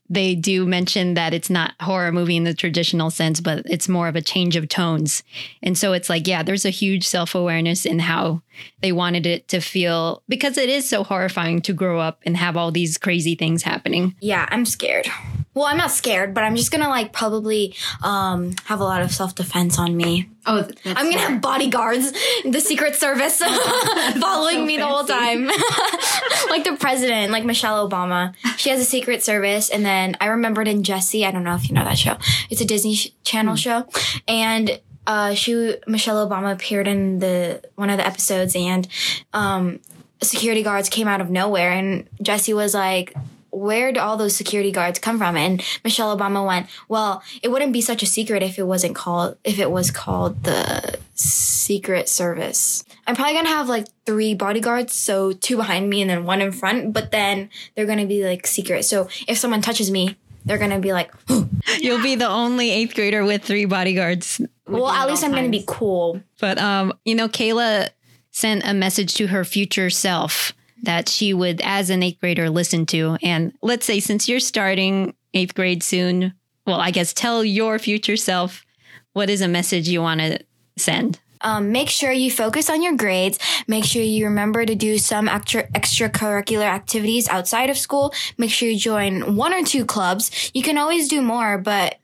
they 0.08 0.34
do 0.34 0.66
mention 0.66 1.14
that 1.14 1.34
it's 1.34 1.50
not 1.50 1.74
horror 1.80 2.12
movie 2.12 2.36
in 2.36 2.44
the 2.44 2.54
traditional 2.54 3.10
sense, 3.10 3.40
but 3.40 3.62
it's 3.66 3.88
more 3.88 4.08
of 4.08 4.16
a 4.16 4.22
change 4.22 4.56
of 4.56 4.68
tones. 4.68 5.22
And 5.62 5.76
so 5.76 5.92
it's 5.92 6.08
like, 6.08 6.26
yeah, 6.26 6.42
there's 6.42 6.64
a 6.64 6.70
huge 6.70 7.06
self 7.06 7.34
awareness 7.34 7.84
in 7.84 7.98
how 7.98 8.42
they 8.82 8.92
wanted 8.92 9.26
it 9.26 9.48
to 9.48 9.60
feel 9.60 10.22
because 10.28 10.58
it 10.58 10.68
is 10.68 10.88
so 10.88 11.02
horrifying 11.02 11.60
to 11.62 11.72
grow 11.72 11.98
up 11.98 12.20
and 12.24 12.36
have 12.36 12.56
all 12.56 12.70
these 12.70 12.98
crazy 12.98 13.34
things 13.34 13.62
happening. 13.62 14.14
yeah, 14.20 14.46
I'm 14.50 14.64
scared. 14.64 15.08
Well, 15.56 15.64
I'm 15.64 15.78
not 15.78 15.90
scared, 15.90 16.34
but 16.34 16.44
I'm 16.44 16.54
just 16.54 16.70
gonna 16.70 16.90
like 16.90 17.14
probably 17.14 17.74
um 18.02 18.54
have 18.66 18.80
a 18.80 18.84
lot 18.84 19.00
of 19.00 19.10
self 19.10 19.34
defense 19.34 19.78
on 19.78 19.96
me. 19.96 20.28
Oh, 20.44 20.68
I'm 20.84 21.10
gonna 21.10 21.18
have 21.18 21.40
bodyguards, 21.40 22.12
the 22.44 22.60
Secret 22.60 22.94
Service, 22.94 23.38
following 24.20 24.56
so 24.58 24.64
me 24.66 24.76
the 24.76 24.86
whole 24.86 25.04
time, 25.04 25.46
like 26.50 26.64
the 26.64 26.76
president, 26.78 27.32
like 27.32 27.46
Michelle 27.46 27.88
Obama. 27.88 28.34
She 28.58 28.68
has 28.68 28.80
a 28.80 28.84
Secret 28.84 29.22
Service, 29.22 29.70
and 29.70 29.82
then 29.82 30.14
I 30.20 30.26
remembered 30.26 30.68
in 30.68 30.82
Jessie. 30.82 31.24
I 31.24 31.30
don't 31.30 31.42
know 31.42 31.54
if 31.54 31.70
you 31.70 31.74
know 31.74 31.84
that 31.84 31.96
show. 31.96 32.18
It's 32.50 32.60
a 32.60 32.66
Disney 32.66 32.94
sh- 32.94 33.12
Channel 33.24 33.56
show, 33.56 33.88
and 34.28 34.78
uh, 35.06 35.32
she 35.32 35.76
Michelle 35.86 36.28
Obama 36.28 36.52
appeared 36.52 36.86
in 36.86 37.18
the 37.20 37.62
one 37.76 37.88
of 37.88 37.96
the 37.96 38.06
episodes, 38.06 38.54
and 38.54 38.86
um, 39.32 39.80
security 40.22 40.62
guards 40.62 40.90
came 40.90 41.08
out 41.08 41.22
of 41.22 41.30
nowhere, 41.30 41.70
and 41.70 42.06
Jessie 42.20 42.52
was 42.52 42.74
like. 42.74 43.14
Where 43.56 43.90
do 43.90 44.00
all 44.00 44.16
those 44.18 44.36
security 44.36 44.70
guards 44.70 44.98
come 44.98 45.16
from? 45.16 45.36
And 45.36 45.62
Michelle 45.82 46.16
Obama 46.16 46.46
went, 46.46 46.66
well, 46.88 47.22
it 47.42 47.48
wouldn't 47.48 47.72
be 47.72 47.80
such 47.80 48.02
a 48.02 48.06
secret 48.06 48.42
if 48.42 48.58
it 48.58 48.64
wasn't 48.66 48.94
called, 48.94 49.38
if 49.44 49.58
it 49.58 49.70
was 49.70 49.90
called 49.90 50.44
the 50.44 50.98
Secret 51.14 52.08
Service. 52.08 52.84
I'm 53.06 53.16
probably 53.16 53.34
gonna 53.34 53.48
have 53.48 53.68
like 53.68 53.86
three 54.04 54.34
bodyguards, 54.34 54.92
so 54.92 55.32
two 55.32 55.56
behind 55.56 55.88
me 55.88 56.02
and 56.02 56.10
then 56.10 56.24
one 56.24 56.42
in 56.42 56.52
front, 56.52 56.92
but 56.92 57.10
then 57.10 57.48
they're 57.74 57.86
gonna 57.86 58.06
be 58.06 58.24
like 58.24 58.46
secret. 58.46 58.84
So 58.84 59.08
if 59.26 59.38
someone 59.38 59.62
touches 59.62 59.90
me, 59.90 60.16
they're 60.44 60.58
gonna 60.58 60.78
be 60.78 60.92
like, 60.92 61.10
You'll 61.80 62.02
be 62.02 62.14
the 62.14 62.28
only 62.28 62.70
eighth 62.70 62.94
grader 62.94 63.24
with 63.24 63.42
three 63.42 63.64
bodyguards. 63.64 64.40
well, 64.66 64.88
at 64.88 65.02
at 65.02 65.08
least 65.08 65.24
I'm 65.24 65.32
gonna 65.32 65.48
be 65.48 65.64
cool. 65.66 66.20
But 66.40 66.58
um, 66.58 66.92
you 67.04 67.14
know, 67.14 67.28
Kayla 67.28 67.88
sent 68.30 68.66
a 68.66 68.74
message 68.74 69.14
to 69.14 69.28
her 69.28 69.44
future 69.44 69.88
self 69.88 70.52
that 70.82 71.08
she 71.08 71.34
would, 71.34 71.60
as 71.62 71.90
an 71.90 72.02
eighth 72.02 72.20
grader, 72.20 72.50
listen 72.50 72.86
to? 72.86 73.16
And 73.22 73.52
let's 73.62 73.86
say, 73.86 74.00
since 74.00 74.28
you're 74.28 74.40
starting 74.40 75.14
eighth 75.34 75.54
grade 75.54 75.82
soon, 75.82 76.34
well, 76.66 76.80
I 76.80 76.90
guess 76.90 77.12
tell 77.12 77.44
your 77.44 77.78
future 77.78 78.16
self 78.16 78.64
what 79.12 79.30
is 79.30 79.40
a 79.40 79.48
message 79.48 79.88
you 79.88 80.02
want 80.02 80.20
to 80.20 80.38
send. 80.76 81.18
Um, 81.42 81.70
make 81.70 81.88
sure 81.88 82.10
you 82.10 82.30
focus 82.30 82.70
on 82.70 82.82
your 82.82 82.96
grades. 82.96 83.38
Make 83.68 83.84
sure 83.84 84.02
you 84.02 84.24
remember 84.24 84.64
to 84.66 84.74
do 84.74 84.98
some 84.98 85.28
extra 85.28 85.66
extracurricular 85.68 86.64
activities 86.64 87.28
outside 87.28 87.70
of 87.70 87.78
school. 87.78 88.12
Make 88.38 88.50
sure 88.50 88.68
you 88.68 88.78
join 88.78 89.36
one 89.36 89.52
or 89.52 89.62
two 89.62 89.84
clubs. 89.84 90.50
You 90.54 90.62
can 90.62 90.78
always 90.78 91.08
do 91.08 91.22
more, 91.22 91.58
but 91.58 91.96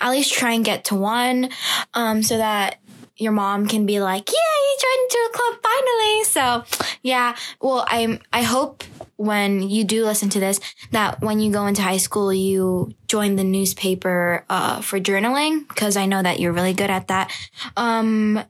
at 0.00 0.10
least 0.10 0.34
try 0.34 0.52
and 0.52 0.64
get 0.64 0.84
to 0.86 0.94
one, 0.94 1.50
um, 1.94 2.22
so 2.22 2.38
that 2.38 2.78
your 3.16 3.32
mom 3.32 3.66
can 3.66 3.86
be 3.86 4.00
like, 4.00 4.28
"Yeah, 4.28 4.34
you 4.34 4.76
joined 4.80 5.02
into 5.04 5.28
a 5.28 5.36
club 5.36 5.58
finally." 5.62 6.24
So, 6.24 6.96
yeah. 7.02 7.36
Well, 7.60 7.84
I'm, 7.88 8.20
I 8.32 8.42
hope 8.42 8.84
when 9.16 9.62
you 9.62 9.84
do 9.84 10.04
listen 10.04 10.28
to 10.30 10.40
this 10.40 10.60
that 10.90 11.20
when 11.20 11.40
you 11.40 11.50
go 11.50 11.66
into 11.66 11.82
high 11.82 11.96
school, 11.96 12.32
you 12.32 12.94
join 13.08 13.36
the 13.36 13.44
newspaper 13.44 14.44
uh, 14.50 14.80
for 14.80 15.00
journaling 15.00 15.66
because 15.68 15.96
I 15.96 16.06
know 16.06 16.22
that 16.22 16.40
you're 16.40 16.52
really 16.52 16.74
good 16.74 16.90
at 16.90 17.08
that. 17.08 17.32
Um, 17.76 18.42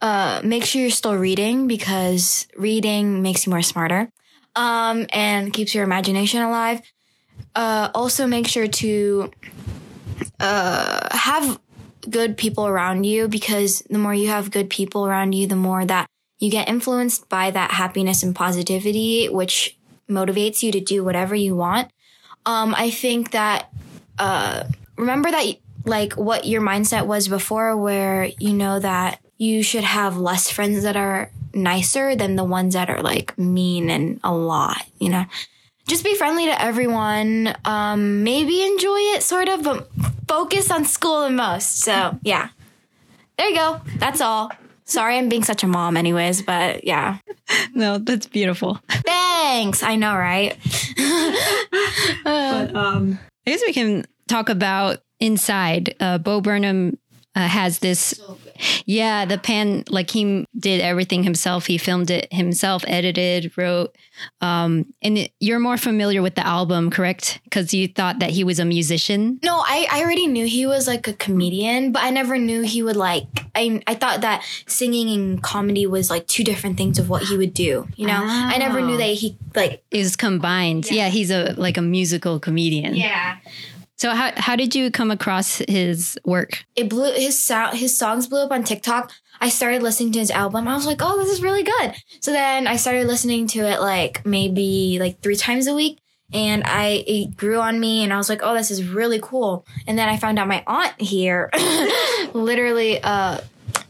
uh, 0.00 0.40
make 0.44 0.64
sure 0.64 0.80
you're 0.82 0.90
still 0.90 1.16
reading 1.16 1.66
because 1.66 2.46
reading 2.56 3.22
makes 3.22 3.46
you 3.46 3.50
more 3.50 3.62
smarter, 3.62 4.10
um, 4.54 5.06
and 5.12 5.52
keeps 5.52 5.74
your 5.74 5.84
imagination 5.84 6.42
alive. 6.42 6.80
Uh, 7.54 7.90
also 7.94 8.26
make 8.26 8.46
sure 8.46 8.68
to 8.68 9.30
uh, 10.40 11.08
have 11.16 11.58
good 12.10 12.36
people 12.36 12.66
around 12.66 13.04
you 13.04 13.28
because 13.28 13.80
the 13.90 13.98
more 13.98 14.14
you 14.14 14.28
have 14.28 14.50
good 14.50 14.70
people 14.70 15.06
around 15.06 15.32
you, 15.32 15.46
the 15.46 15.56
more 15.56 15.84
that 15.84 16.06
you 16.38 16.50
get 16.50 16.68
influenced 16.68 17.28
by 17.28 17.50
that 17.50 17.70
happiness 17.70 18.22
and 18.22 18.34
positivity, 18.34 19.28
which 19.28 19.76
motivates 20.08 20.62
you 20.62 20.70
to 20.72 20.80
do 20.80 21.02
whatever 21.02 21.34
you 21.34 21.56
want. 21.56 21.90
Um, 22.44 22.74
I 22.76 22.90
think 22.90 23.32
that, 23.32 23.72
uh, 24.18 24.64
remember 24.96 25.30
that, 25.30 25.56
like, 25.84 26.12
what 26.14 26.46
your 26.46 26.62
mindset 26.62 27.06
was 27.06 27.28
before, 27.28 27.76
where 27.76 28.30
you 28.38 28.52
know 28.52 28.78
that 28.78 29.20
you 29.38 29.62
should 29.62 29.84
have 29.84 30.16
less 30.16 30.50
friends 30.50 30.82
that 30.82 30.96
are 30.96 31.30
nicer 31.52 32.14
than 32.14 32.36
the 32.36 32.44
ones 32.44 32.74
that 32.74 32.90
are 32.90 33.02
like 33.02 33.36
mean 33.38 33.90
and 33.90 34.20
a 34.22 34.34
lot, 34.34 34.84
you 34.98 35.08
know? 35.08 35.24
Just 35.86 36.04
be 36.04 36.14
friendly 36.16 36.46
to 36.46 36.62
everyone. 36.62 37.54
Um, 37.64 38.24
maybe 38.24 38.64
enjoy 38.64 38.98
it, 39.14 39.22
sort 39.22 39.48
of, 39.48 39.62
but 39.62 39.88
focus 40.28 40.70
on 40.70 40.84
school 40.84 41.22
the 41.22 41.30
most. 41.30 41.80
So, 41.80 42.18
yeah. 42.22 42.48
There 43.38 43.48
you 43.48 43.56
go. 43.56 43.80
That's 43.98 44.20
all. 44.20 44.50
Sorry 44.84 45.16
I'm 45.18 45.28
being 45.28 45.44
such 45.44 45.62
a 45.62 45.66
mom, 45.66 45.96
anyways, 45.96 46.42
but 46.42 46.84
yeah. 46.84 47.18
No, 47.74 47.98
that's 47.98 48.26
beautiful. 48.26 48.80
Thanks. 48.88 49.82
I 49.82 49.96
know, 49.96 50.14
right? 50.16 50.56
But 52.24 52.74
um, 52.74 53.18
I 53.46 53.50
guess 53.50 53.62
we 53.64 53.72
can 53.72 54.04
talk 54.28 54.48
about 54.48 54.98
inside. 55.20 55.94
Uh, 56.00 56.18
Bo 56.18 56.40
Burnham 56.40 56.98
uh, 57.34 57.46
has 57.46 57.78
this. 57.78 58.20
Yeah, 58.84 59.24
the 59.24 59.38
pan, 59.38 59.84
like 59.88 60.10
he 60.10 60.46
did 60.58 60.80
everything 60.80 61.22
himself. 61.22 61.66
He 61.66 61.78
filmed 61.78 62.10
it 62.10 62.32
himself, 62.32 62.84
edited, 62.86 63.56
wrote. 63.56 63.94
Um, 64.40 64.92
and 65.02 65.18
it, 65.18 65.32
you're 65.40 65.58
more 65.58 65.76
familiar 65.76 66.22
with 66.22 66.34
the 66.34 66.46
album, 66.46 66.90
correct? 66.90 67.40
Because 67.44 67.74
you 67.74 67.88
thought 67.88 68.20
that 68.20 68.30
he 68.30 68.44
was 68.44 68.58
a 68.58 68.64
musician. 68.64 69.38
No, 69.42 69.58
I, 69.58 69.86
I 69.90 70.02
already 70.02 70.26
knew 70.26 70.46
he 70.46 70.66
was 70.66 70.86
like 70.86 71.06
a 71.06 71.12
comedian, 71.12 71.92
but 71.92 72.02
I 72.02 72.10
never 72.10 72.38
knew 72.38 72.62
he 72.62 72.82
would 72.82 72.96
like. 72.96 73.26
I 73.54 73.82
I 73.86 73.94
thought 73.94 74.20
that 74.22 74.44
singing 74.66 75.08
and 75.10 75.42
comedy 75.42 75.86
was 75.86 76.10
like 76.10 76.26
two 76.26 76.44
different 76.44 76.76
things 76.76 76.98
of 76.98 77.08
what 77.08 77.22
he 77.22 77.36
would 77.36 77.54
do. 77.54 77.88
You 77.96 78.06
know, 78.06 78.22
I 78.24 78.56
never 78.58 78.80
knew 78.80 78.96
that 78.96 79.04
he 79.04 79.36
like. 79.54 79.82
Is 79.90 80.16
combined. 80.16 80.90
Yeah. 80.90 81.08
he's 81.08 81.30
a 81.30 81.54
like 81.56 81.76
a 81.76 81.82
musical 81.82 82.38
comedian. 82.40 82.94
Yeah, 82.94 83.36
So 83.96 84.10
how 84.10 84.32
how 84.36 84.56
did 84.56 84.74
you 84.74 84.90
come 84.90 85.10
across 85.10 85.62
his 85.68 86.18
work? 86.24 86.64
it 86.76 86.88
blew 86.90 87.12
his 87.12 87.38
sound. 87.38 87.78
His 87.78 87.96
songs 87.96 88.26
blew 88.26 88.44
up 88.44 88.52
on 88.52 88.62
TikTok. 88.62 89.12
I 89.40 89.48
started 89.48 89.82
listening 89.82 90.12
to 90.12 90.18
his 90.18 90.30
album. 90.30 90.68
I 90.68 90.74
was 90.74 90.86
like, 90.86 91.00
oh, 91.02 91.16
this 91.18 91.30
is 91.30 91.42
really 91.42 91.62
good. 91.62 91.94
So 92.20 92.32
then 92.32 92.66
I 92.66 92.76
started 92.76 93.06
listening 93.06 93.46
to 93.48 93.60
it 93.60 93.80
like 93.80 94.24
maybe 94.24 94.98
like 94.98 95.20
three 95.20 95.36
times 95.36 95.66
a 95.66 95.74
week. 95.74 95.98
And 96.32 96.64
I 96.64 97.04
it 97.06 97.36
grew 97.36 97.58
on 97.58 97.78
me 97.80 98.02
and 98.02 98.12
I 98.12 98.16
was 98.16 98.28
like, 98.28 98.40
oh, 98.42 98.54
this 98.54 98.70
is 98.70 98.86
really 98.88 99.20
cool. 99.22 99.66
And 99.86 99.98
then 99.98 100.08
I 100.08 100.16
found 100.16 100.38
out 100.38 100.48
my 100.48 100.62
aunt 100.66 101.00
here 101.00 101.50
literally 102.34 103.02
uh 103.02 103.40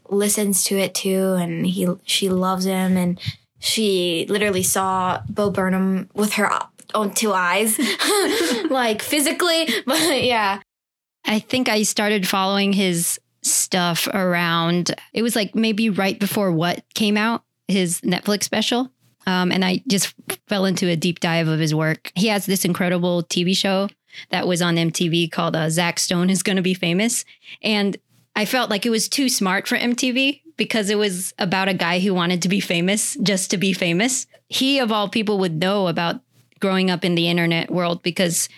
listens 0.09 0.63
to 0.65 0.79
it 0.79 0.95
too 0.95 1.35
and 1.35 1.67
he 1.67 1.89
she 2.05 2.29
loves 2.29 2.65
him 2.65 2.97
and 2.97 3.19
she 3.59 4.25
literally 4.29 4.63
saw 4.63 5.21
Bo 5.29 5.51
Burnham 5.51 6.09
with 6.15 6.35
her 6.35 6.47
own 6.95 7.13
two 7.13 7.33
eyes. 7.33 7.79
like 8.71 9.03
physically, 9.03 9.69
but 9.87 10.23
yeah. 10.23 10.61
I 11.25 11.41
think 11.41 11.69
I 11.69 11.83
started 11.83 12.27
following 12.27 12.73
his 12.73 13.21
stuff 13.43 14.07
around. 14.09 14.95
It 15.13 15.23
was 15.23 15.37
like 15.37 15.55
maybe 15.55 15.91
right 15.91 16.19
before 16.19 16.53
what 16.53 16.85
came 16.95 17.17
out, 17.17 17.43
his 17.69 18.01
Netflix 18.03 18.45
special. 18.45 18.91
Um, 19.27 19.51
and 19.51 19.65
I 19.65 19.83
just 19.89 20.15
fell 20.47 20.67
into 20.67 20.89
a 20.89 20.97
deep 20.97 21.19
dive 21.21 21.49
of 21.49 21.59
his 21.59 21.75
work. 21.75 22.13
He 22.15 22.29
has 22.29 22.47
this 22.47 22.65
incredible 22.65 23.25
TV 23.25 23.57
show 23.57 23.89
that 24.31 24.47
was 24.47 24.63
on 24.63 24.77
MTV 24.77 25.31
called 25.31 25.57
uh, 25.57 25.69
Zach 25.69 25.99
Stone 25.99 26.31
is 26.31 26.43
Going 26.43 26.57
to 26.57 26.63
Be 26.63 26.75
Famous. 26.75 27.25
And 27.63 27.97
I 28.37 28.45
felt 28.45 28.71
like 28.71 28.87
it 28.87 28.91
was 28.91 29.09
too 29.09 29.29
smart 29.29 29.67
for 29.67 29.77
MTV 29.77 30.43
because 30.57 30.91
it 30.91 30.99
was 30.99 31.35
about 31.39 31.69
a 31.69 31.75
guy 31.75 31.99
who 31.99 32.15
wanted 32.15 32.43
to 32.43 32.49
be 32.49 32.61
famous 32.61 33.17
just 33.23 33.51
to 33.51 33.57
be 33.57 33.73
famous. 33.73 34.27
He, 34.49 34.79
of 34.79 34.93
all 34.93 35.09
people, 35.09 35.39
would 35.39 35.55
know 35.55 35.89
about 35.89 36.21
growing 36.61 36.91
up 36.91 37.05
in 37.05 37.15
the 37.15 37.29
internet 37.29 37.71
world 37.71 38.03
because 38.03 38.49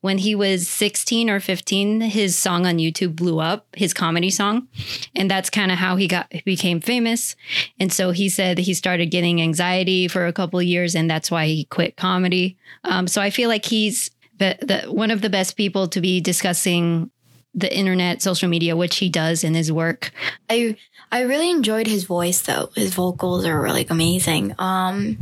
when 0.00 0.18
he 0.18 0.34
was 0.34 0.68
16 0.68 1.30
or 1.30 1.40
15 1.40 2.02
his 2.02 2.36
song 2.36 2.66
on 2.66 2.76
youtube 2.78 3.16
blew 3.16 3.40
up 3.40 3.66
his 3.74 3.94
comedy 3.94 4.30
song 4.30 4.68
and 5.14 5.30
that's 5.30 5.50
kind 5.50 5.72
of 5.72 5.78
how 5.78 5.96
he 5.96 6.06
got 6.06 6.30
became 6.44 6.80
famous 6.80 7.36
and 7.78 7.92
so 7.92 8.10
he 8.10 8.28
said 8.28 8.58
he 8.58 8.74
started 8.74 9.06
getting 9.06 9.40
anxiety 9.40 10.08
for 10.08 10.26
a 10.26 10.32
couple 10.32 10.60
years 10.60 10.94
and 10.94 11.10
that's 11.10 11.30
why 11.30 11.46
he 11.46 11.64
quit 11.64 11.96
comedy 11.96 12.56
um, 12.84 13.06
so 13.06 13.22
i 13.22 13.30
feel 13.30 13.48
like 13.48 13.64
he's 13.64 14.10
the, 14.38 14.58
the 14.60 14.92
one 14.92 15.10
of 15.10 15.20
the 15.20 15.30
best 15.30 15.56
people 15.56 15.88
to 15.88 16.00
be 16.00 16.20
discussing 16.20 17.10
the 17.54 17.74
internet 17.74 18.20
social 18.20 18.48
media 18.48 18.76
which 18.76 18.96
he 18.96 19.08
does 19.08 19.44
in 19.44 19.54
his 19.54 19.70
work 19.70 20.10
I 20.50 20.76
I 21.12 21.20
really 21.20 21.48
enjoyed 21.48 21.86
his 21.86 22.02
voice 22.04 22.42
though. 22.42 22.70
His 22.74 22.92
vocals 22.92 23.46
are 23.46 23.62
really 23.62 23.86
amazing. 23.88 24.54
Um 24.58 25.18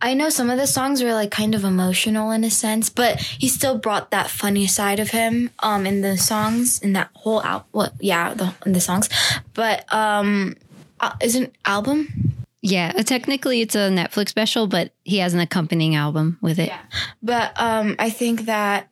I 0.00 0.14
know 0.14 0.28
some 0.28 0.50
of 0.50 0.58
the 0.58 0.66
songs 0.66 1.02
were 1.02 1.14
like 1.14 1.30
kind 1.30 1.54
of 1.54 1.64
emotional 1.64 2.30
in 2.30 2.44
a 2.44 2.50
sense, 2.50 2.90
but 2.90 3.18
he 3.20 3.48
still 3.48 3.78
brought 3.78 4.10
that 4.10 4.30
funny 4.30 4.66
side 4.66 5.00
of 5.00 5.10
him 5.10 5.50
um 5.60 5.86
in 5.86 6.02
the 6.02 6.16
songs 6.18 6.78
in 6.80 6.92
that 6.92 7.10
whole 7.14 7.42
out 7.42 7.66
well 7.72 7.90
yeah, 8.00 8.34
the 8.34 8.54
in 8.64 8.72
the 8.72 8.80
songs. 8.80 9.08
But 9.54 9.90
um 9.92 10.56
uh, 11.00 11.12
is 11.22 11.34
an 11.34 11.52
album? 11.64 12.32
yeah 12.62 12.90
uh, 12.96 13.02
technically 13.02 13.60
it's 13.60 13.74
a 13.76 13.90
netflix 13.90 14.30
special 14.30 14.66
but 14.66 14.90
he 15.04 15.18
has 15.18 15.34
an 15.34 15.40
accompanying 15.40 15.94
album 15.94 16.36
with 16.40 16.58
it 16.58 16.72
But 17.22 17.52
um 17.60 17.94
I 17.98 18.10
think 18.10 18.46
that 18.46 18.88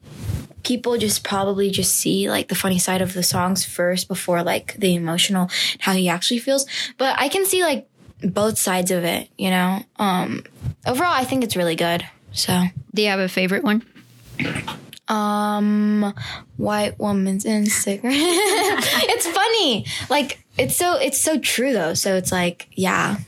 people 0.63 0.97
just 0.99 1.25
probably 1.25 1.71
just 1.71 1.95
see 1.95 2.29
like 2.31 2.49
the 2.49 2.55
funny 2.55 2.79
side 2.79 3.03
of 3.03 3.15
the 3.15 3.23
songs 3.23 3.65
first 3.65 4.07
before 4.07 4.43
like 4.43 4.75
the 4.75 4.95
emotional 4.95 5.49
how 5.81 5.93
he 5.93 6.09
actually 6.09 6.39
feels. 6.41 6.67
But 6.99 7.19
I 7.19 7.29
can 7.29 7.45
see 7.47 7.63
like 7.63 7.89
both 8.23 8.59
sides 8.59 8.91
of 8.91 9.03
it, 9.05 9.29
you 9.37 9.51
know. 9.51 9.83
Um 9.99 10.45
overall 10.87 11.13
I 11.13 11.25
think 11.25 11.45
it's 11.45 11.57
really 11.57 11.77
good. 11.77 12.07
So 12.33 12.65
do 12.95 13.03
you 13.03 13.09
have 13.09 13.21
a 13.21 13.29
favorite 13.29 13.65
one 13.65 13.85
um 15.09 16.15
white 16.57 16.99
woman's 16.99 17.45
Instagram. 17.45 18.03
it's 18.05 19.27
funny. 19.27 19.87
Like 20.09 20.45
it's 20.57 20.77
so 20.77 20.97
it's 20.97 21.21
so 21.21 21.39
true 21.39 21.73
though. 21.73 21.95
So 21.95 22.15
it's 22.17 22.33
like, 22.33 22.69
yeah. 22.73 23.19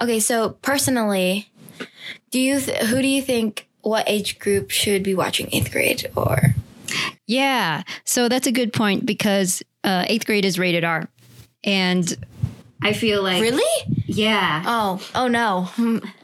Okay, 0.00 0.20
so 0.20 0.50
personally, 0.62 1.50
do 2.30 2.38
you 2.38 2.60
th- 2.60 2.78
who 2.84 3.02
do 3.02 3.08
you 3.08 3.22
think 3.22 3.68
what 3.80 4.04
age 4.08 4.38
group 4.38 4.70
should 4.70 5.02
be 5.02 5.14
watching 5.14 5.46
8th 5.46 5.72
grade 5.72 6.10
or 6.16 6.54
Yeah. 7.26 7.82
So 8.04 8.28
that's 8.28 8.46
a 8.46 8.52
good 8.52 8.72
point 8.72 9.06
because 9.06 9.62
uh, 9.84 10.04
eighth 10.08 10.26
grade 10.26 10.44
is 10.44 10.58
rated 10.58 10.84
R. 10.84 11.08
And 11.64 12.16
I 12.82 12.92
feel 12.92 13.22
like. 13.22 13.40
Really? 13.40 13.94
Yeah. 14.06 14.62
Oh, 14.66 15.02
oh 15.14 15.28
no. 15.28 15.68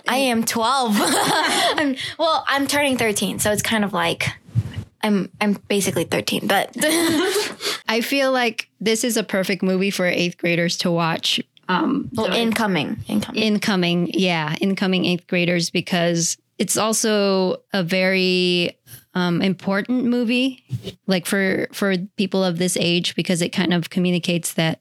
I 0.08 0.16
am 0.16 0.44
12. 0.44 0.96
I'm, 1.00 1.96
well, 2.18 2.44
I'm 2.48 2.66
turning 2.66 2.96
13, 2.96 3.38
so 3.38 3.52
it's 3.52 3.62
kind 3.62 3.84
of 3.84 3.92
like 3.92 4.28
I'm 5.02 5.30
I'm 5.40 5.54
basically 5.68 6.04
13, 6.04 6.46
but 6.46 6.74
I 7.88 8.00
feel 8.02 8.32
like 8.32 8.68
this 8.80 9.04
is 9.04 9.16
a 9.16 9.24
perfect 9.24 9.62
movie 9.62 9.90
for 9.90 10.06
eighth 10.06 10.38
graders 10.38 10.76
to 10.78 10.90
watch. 10.90 11.40
Um, 11.68 12.08
well, 12.12 12.32
incoming, 12.32 12.98
incoming. 13.08 13.42
incoming, 13.42 14.10
yeah, 14.12 14.54
incoming 14.60 15.04
eighth 15.06 15.26
graders 15.26 15.70
because 15.70 16.36
it's 16.58 16.76
also 16.76 17.62
a 17.72 17.82
very 17.82 18.78
um, 19.14 19.42
important 19.42 20.04
movie, 20.04 20.64
like 21.06 21.26
for 21.26 21.68
for 21.72 21.96
people 22.16 22.44
of 22.44 22.58
this 22.58 22.76
age, 22.76 23.14
because 23.14 23.42
it 23.42 23.50
kind 23.50 23.72
of 23.72 23.90
communicates 23.90 24.54
that 24.54 24.80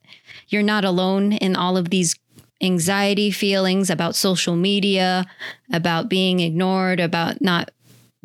you're 0.52 0.62
not 0.62 0.86
alone 0.86 1.34
in 1.34 1.56
all 1.56 1.78
of 1.78 1.90
these 1.90 2.16
anxiety 2.62 3.32
feelings 3.32 3.90
about 3.90 4.16
social 4.16 4.56
media, 4.56 5.26
about 5.74 6.10
being 6.10 6.40
ignored, 6.40 7.00
about 7.00 7.42
not 7.42 7.72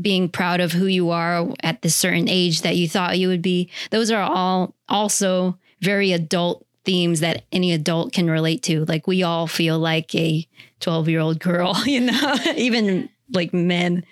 being 0.01 0.29
proud 0.29 0.61
of 0.61 0.73
who 0.73 0.87
you 0.87 1.11
are 1.11 1.49
at 1.62 1.81
this 1.81 1.97
certain 1.97 2.29
age 2.29 2.61
that 2.61 2.77
you 2.77 2.87
thought 2.87 3.19
you 3.19 3.29
would 3.29 3.41
be. 3.41 3.71
Those 3.91 4.11
are 4.11 4.23
all 4.23 4.75
also 4.89 5.59
very 5.81 6.12
adult 6.12 6.67
themes 6.85 7.21
that 7.21 7.45
any 7.51 7.73
adult 7.73 8.12
can 8.12 8.29
relate 8.29 8.62
to. 8.65 8.85
Like 8.85 9.07
we 9.07 9.23
all 9.23 9.47
feel 9.47 9.79
like 9.79 10.15
a 10.15 10.47
12 10.81 11.09
year 11.09 11.21
old 11.21 11.41
girl, 11.41 11.77
you 11.87 12.01
know, 12.01 12.35
even 12.57 13.09
like 13.33 13.55
men. 13.55 14.05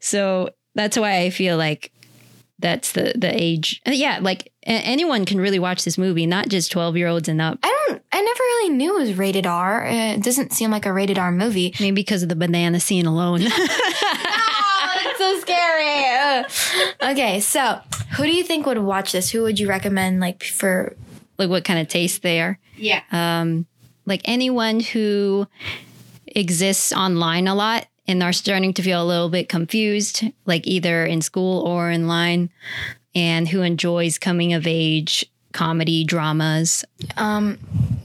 So 0.00 0.50
that's 0.74 0.96
why 0.96 1.18
I 1.18 1.30
feel 1.30 1.56
like 1.56 1.92
that's 2.58 2.92
the 2.92 3.12
the 3.16 3.30
age. 3.34 3.82
Yeah, 3.84 4.18
like 4.22 4.51
anyone 4.64 5.24
can 5.24 5.38
really 5.40 5.58
watch 5.58 5.84
this 5.84 5.98
movie, 5.98 6.26
not 6.26 6.48
just 6.48 6.70
12 6.72 6.96
year 6.96 7.08
olds 7.08 7.28
and 7.28 7.40
up. 7.40 7.58
I 7.62 7.86
don't. 7.88 8.02
I 8.12 8.20
never 8.20 8.38
really 8.40 8.68
knew 8.76 8.96
it 8.96 9.00
was 9.08 9.14
rated 9.18 9.46
R. 9.46 9.86
Uh, 9.86 10.14
It 10.14 10.22
doesn't 10.22 10.52
seem 10.52 10.70
like 10.70 10.86
a 10.86 10.92
rated 10.92 11.18
R 11.18 11.32
movie. 11.32 11.74
Maybe 11.80 11.94
because 11.94 12.22
of 12.22 12.28
the 12.28 12.36
banana 12.36 12.78
scene 12.80 13.06
alone. 13.06 13.40
oh, 13.44 14.94
it's 15.04 15.18
so 15.18 15.38
scary. 15.40 17.10
Okay, 17.12 17.40
so 17.40 17.80
who 18.16 18.24
do 18.24 18.32
you 18.32 18.44
think 18.44 18.66
would 18.66 18.78
watch 18.78 19.12
this? 19.12 19.30
Who 19.30 19.42
would 19.42 19.58
you 19.58 19.68
recommend? 19.68 20.20
Like 20.20 20.44
for 20.44 20.94
like 21.38 21.48
what 21.50 21.64
kind 21.64 21.80
of 21.80 21.88
taste 21.88 22.22
they 22.22 22.40
are. 22.40 22.58
yeah. 22.76 23.02
um, 23.10 23.66
like 24.06 24.20
anyone 24.26 24.80
who 24.80 25.46
exists 26.26 26.92
online 26.92 27.48
a 27.48 27.54
lot 27.54 27.86
and 28.06 28.22
are 28.22 28.32
starting 28.32 28.74
to 28.74 28.82
feel 28.82 29.02
a 29.02 29.06
little 29.06 29.28
bit 29.28 29.48
confused, 29.48 30.24
like 30.44 30.66
either 30.66 31.04
in 31.06 31.22
school 31.22 31.60
or 31.62 31.90
in 31.90 32.06
line, 32.08 32.50
and 33.14 33.48
who 33.48 33.62
enjoys 33.62 34.18
coming 34.18 34.52
of 34.52 34.66
age 34.66 35.24
comedy 35.52 36.04
dramas. 36.04 36.84
Um, 37.16 37.58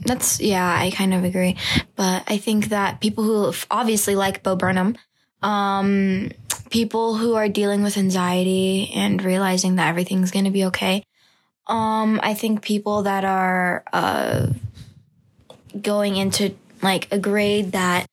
that's 0.04 0.40
yeah, 0.40 0.76
I 0.78 0.90
kind 0.90 1.14
of 1.14 1.24
agree. 1.24 1.56
But 1.96 2.24
I 2.26 2.38
think 2.38 2.68
that 2.68 3.00
people 3.00 3.24
who 3.24 3.52
obviously 3.70 4.14
like 4.14 4.42
Bo 4.42 4.56
Burnham, 4.56 4.96
um, 5.42 6.30
people 6.70 7.16
who 7.16 7.34
are 7.34 7.48
dealing 7.48 7.82
with 7.82 7.96
anxiety 7.96 8.90
and 8.94 9.22
realizing 9.22 9.76
that 9.76 9.88
everything's 9.88 10.30
gonna 10.30 10.50
be 10.50 10.66
okay. 10.66 11.04
Um, 11.66 12.20
I 12.22 12.34
think 12.34 12.62
people 12.62 13.02
that 13.02 13.24
are 13.24 13.84
uh 13.92 14.48
going 15.80 16.16
into 16.16 16.54
like 16.82 17.08
a 17.10 17.18
grade 17.18 17.72
that 17.72 18.06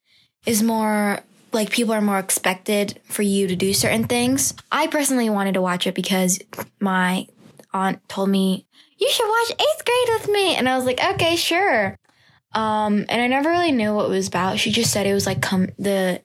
is 0.44 0.62
more 0.62 1.20
like 1.56 1.70
people 1.70 1.92
are 1.94 2.00
more 2.00 2.18
expected 2.20 3.00
for 3.04 3.22
you 3.22 3.48
to 3.48 3.56
do 3.56 3.74
certain 3.74 4.04
things. 4.04 4.54
I 4.70 4.86
personally 4.86 5.28
wanted 5.30 5.54
to 5.54 5.62
watch 5.62 5.86
it 5.88 5.94
because 5.96 6.38
my 6.78 7.26
aunt 7.72 8.06
told 8.08 8.28
me 8.28 8.66
you 8.98 9.10
should 9.10 9.26
watch 9.26 9.50
eighth 9.50 9.84
grade 9.84 10.20
with 10.20 10.28
me. 10.30 10.54
And 10.54 10.68
I 10.68 10.76
was 10.76 10.84
like, 10.84 11.02
okay, 11.02 11.34
sure. 11.36 11.98
Um, 12.52 13.04
and 13.08 13.20
I 13.20 13.26
never 13.26 13.50
really 13.50 13.72
knew 13.72 13.92
what 13.92 14.06
it 14.06 14.10
was 14.10 14.28
about. 14.28 14.58
She 14.58 14.70
just 14.70 14.92
said 14.92 15.06
it 15.06 15.12
was 15.12 15.26
like 15.26 15.42
come 15.42 15.68
the 15.78 16.22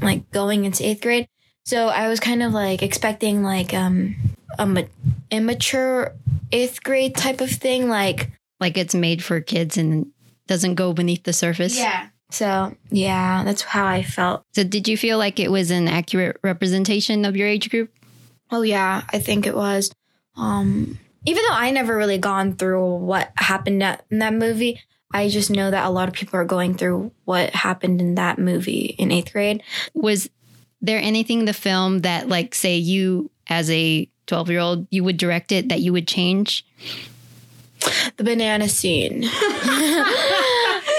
like 0.00 0.30
going 0.30 0.64
into 0.64 0.86
eighth 0.86 1.02
grade. 1.02 1.26
So 1.64 1.88
I 1.88 2.08
was 2.08 2.20
kind 2.20 2.42
of 2.42 2.52
like 2.52 2.82
expecting 2.82 3.42
like 3.42 3.74
um 3.74 4.16
a 4.58 4.66
ma- 4.66 4.82
immature 5.30 6.14
eighth 6.52 6.82
grade 6.82 7.14
type 7.16 7.40
of 7.40 7.50
thing, 7.50 7.88
like 7.88 8.30
Like 8.60 8.78
it's 8.78 8.94
made 8.94 9.22
for 9.22 9.40
kids 9.40 9.76
and 9.76 10.06
doesn't 10.46 10.76
go 10.76 10.92
beneath 10.92 11.24
the 11.24 11.32
surface. 11.32 11.76
So 12.34 12.74
yeah, 12.90 13.44
that's 13.44 13.62
how 13.62 13.86
I 13.86 14.02
felt. 14.02 14.42
So 14.54 14.64
did 14.64 14.88
you 14.88 14.96
feel 14.96 15.18
like 15.18 15.38
it 15.38 15.52
was 15.52 15.70
an 15.70 15.86
accurate 15.86 16.38
representation 16.42 17.24
of 17.24 17.36
your 17.36 17.46
age 17.46 17.70
group? 17.70 17.92
Oh 18.50 18.62
yeah, 18.62 19.02
I 19.10 19.20
think 19.20 19.46
it 19.46 19.54
was. 19.54 19.92
Um, 20.36 20.98
even 21.24 21.44
though 21.48 21.54
I 21.54 21.70
never 21.70 21.96
really 21.96 22.18
gone 22.18 22.56
through 22.56 22.96
what 22.96 23.30
happened 23.36 23.84
in 24.10 24.18
that 24.18 24.34
movie, 24.34 24.80
I 25.12 25.28
just 25.28 25.48
know 25.48 25.70
that 25.70 25.86
a 25.86 25.90
lot 25.90 26.08
of 26.08 26.14
people 26.14 26.40
are 26.40 26.44
going 26.44 26.74
through 26.74 27.12
what 27.24 27.50
happened 27.50 28.00
in 28.00 28.16
that 28.16 28.36
movie 28.36 28.96
in 28.98 29.12
eighth 29.12 29.32
grade. 29.32 29.62
Was 29.94 30.28
there 30.82 30.98
anything 30.98 31.40
in 31.40 31.44
the 31.44 31.52
film 31.52 32.00
that 32.00 32.28
like 32.28 32.52
say 32.52 32.76
you 32.76 33.30
as 33.46 33.70
a 33.70 34.08
12 34.26 34.50
year 34.50 34.58
old 34.58 34.88
you 34.90 35.04
would 35.04 35.18
direct 35.18 35.52
it 35.52 35.68
that 35.68 35.80
you 35.80 35.92
would 35.92 36.08
change? 36.08 36.66
The 38.16 38.24
banana 38.24 38.68
scene. 38.68 39.22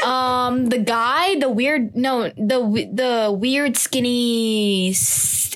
um, 0.05 0.67
the 0.67 0.77
guy, 0.79 1.39
the 1.39 1.49
weird, 1.49 1.95
no, 1.95 2.29
the 2.29 2.89
the 2.93 3.31
weird 3.31 3.75
skinny 3.77 4.89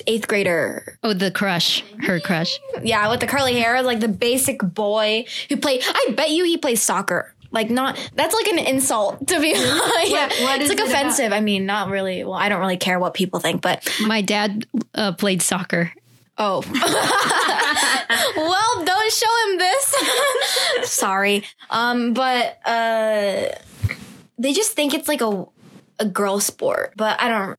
eighth 0.06 0.26
grader. 0.28 0.98
Oh, 1.02 1.12
the 1.12 1.30
crush, 1.30 1.82
her 2.06 2.20
crush. 2.20 2.58
Yeah, 2.82 3.08
with 3.10 3.20
the 3.20 3.26
curly 3.26 3.54
hair, 3.58 3.82
like 3.82 4.00
the 4.00 4.08
basic 4.08 4.60
boy 4.62 5.24
who 5.48 5.56
played. 5.56 5.82
I 5.84 6.12
bet 6.16 6.30
you 6.30 6.44
he 6.44 6.56
plays 6.56 6.82
soccer. 6.82 7.34
Like 7.52 7.68
not 7.68 7.98
that's 8.14 8.34
like 8.34 8.46
an 8.46 8.58
insult 8.58 9.26
to 9.28 9.40
be. 9.40 9.48
yeah, 9.48 10.28
what 10.44 10.60
it's 10.60 10.68
like 10.68 10.78
it 10.78 10.80
about? 10.80 10.88
offensive. 10.88 11.32
I 11.32 11.40
mean, 11.40 11.66
not 11.66 11.88
really. 11.90 12.22
Well, 12.24 12.34
I 12.34 12.48
don't 12.48 12.60
really 12.60 12.76
care 12.76 12.98
what 13.00 13.12
people 13.14 13.40
think, 13.40 13.60
but 13.60 13.88
My 14.06 14.20
dad 14.22 14.66
uh, 14.94 15.12
played 15.12 15.42
soccer. 15.42 15.92
oh, 16.38 16.62
well, 18.36 18.84
don't 18.84 19.12
show 19.12 19.50
him 19.50 19.58
this. 19.58 19.94
Sorry, 20.90 21.44
um, 21.70 22.14
but 22.14 22.58
uh, 22.64 23.46
they 24.40 24.52
just 24.52 24.72
think 24.72 24.94
it's 24.94 25.08
like 25.08 25.20
a 25.20 25.46
a 25.98 26.06
girl 26.06 26.40
sport, 26.40 26.94
but 26.96 27.20
I 27.20 27.28
don't. 27.28 27.58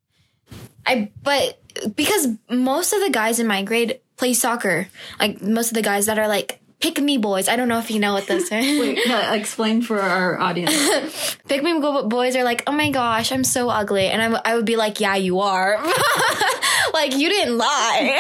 I 0.86 1.12
but 1.24 1.60
because 1.96 2.28
most 2.50 2.92
of 2.92 3.02
the 3.02 3.10
guys 3.12 3.40
in 3.40 3.48
my 3.48 3.64
grade 3.64 4.00
play 4.18 4.34
soccer, 4.34 4.88
like 5.20 5.42
most 5.42 5.70
of 5.70 5.76
the 5.76 5.84
guys 5.84 6.08
that 6.08 6.18
are 6.18 6.28
like 6.28 6.60
pick 6.82 7.00
me 7.00 7.20
boys. 7.20 7.48
I 7.48 7.56
don't 7.56 7.68
know 7.68 7.78
if 7.78 7.92
you 7.92 8.00
know 8.00 8.14
what 8.14 8.26
those 8.28 8.52
are. 8.52 8.60
Wait, 8.60 9.00
explain 9.06 9.84
for 9.84 10.02
our 10.02 10.40
audience. 10.40 11.38
Pick 11.48 11.62
me 11.64 11.80
go- 11.80 12.08
boys 12.08 12.36
are 12.36 12.44
like, 12.44 12.64
oh 12.66 12.72
my 12.72 12.90
gosh, 12.90 13.32
I'm 13.32 13.44
so 13.44 13.70
ugly, 13.70 14.08
and 14.08 14.20
I, 14.20 14.26
w- 14.26 14.42
I 14.44 14.56
would 14.56 14.66
be 14.66 14.76
like, 14.76 15.00
yeah, 15.00 15.16
you 15.16 15.42
are. 15.42 15.78
like 16.94 17.16
you 17.16 17.30
didn't 17.30 17.58
lie. 17.58 18.20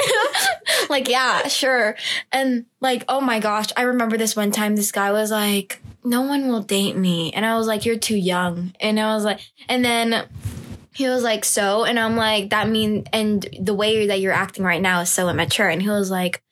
like 0.89 1.09
yeah, 1.09 1.47
sure. 1.47 1.95
And 2.31 2.65
like, 2.79 3.03
oh 3.09 3.19
my 3.19 3.39
gosh, 3.39 3.69
I 3.75 3.81
remember 3.81 4.15
this 4.15 4.35
one 4.35 4.51
time. 4.51 4.75
This 4.75 4.91
guy 4.91 5.11
was 5.11 5.31
like, 5.31 5.81
no 6.03 6.21
one 6.21 6.47
will 6.47 6.61
date 6.61 6.95
me, 6.95 7.31
and 7.33 7.45
I 7.45 7.57
was 7.57 7.67
like, 7.67 7.85
you're 7.85 7.97
too 7.97 8.17
young, 8.17 8.73
and 8.79 8.99
I 8.99 9.13
was 9.15 9.23
like, 9.23 9.39
and 9.67 9.83
then. 9.83 10.25
He 10.93 11.07
was 11.07 11.23
like, 11.23 11.45
so, 11.45 11.85
and 11.85 11.97
I'm 11.97 12.17
like, 12.17 12.49
that 12.49 12.67
mean, 12.67 13.07
and 13.13 13.47
the 13.57 13.73
way 13.73 14.07
that 14.07 14.19
you're 14.19 14.33
acting 14.33 14.65
right 14.65 14.81
now 14.81 14.99
is 14.99 15.09
so 15.09 15.29
immature. 15.29 15.69
And 15.69 15.81
he 15.81 15.87
was 15.87 16.11
like, 16.11 16.43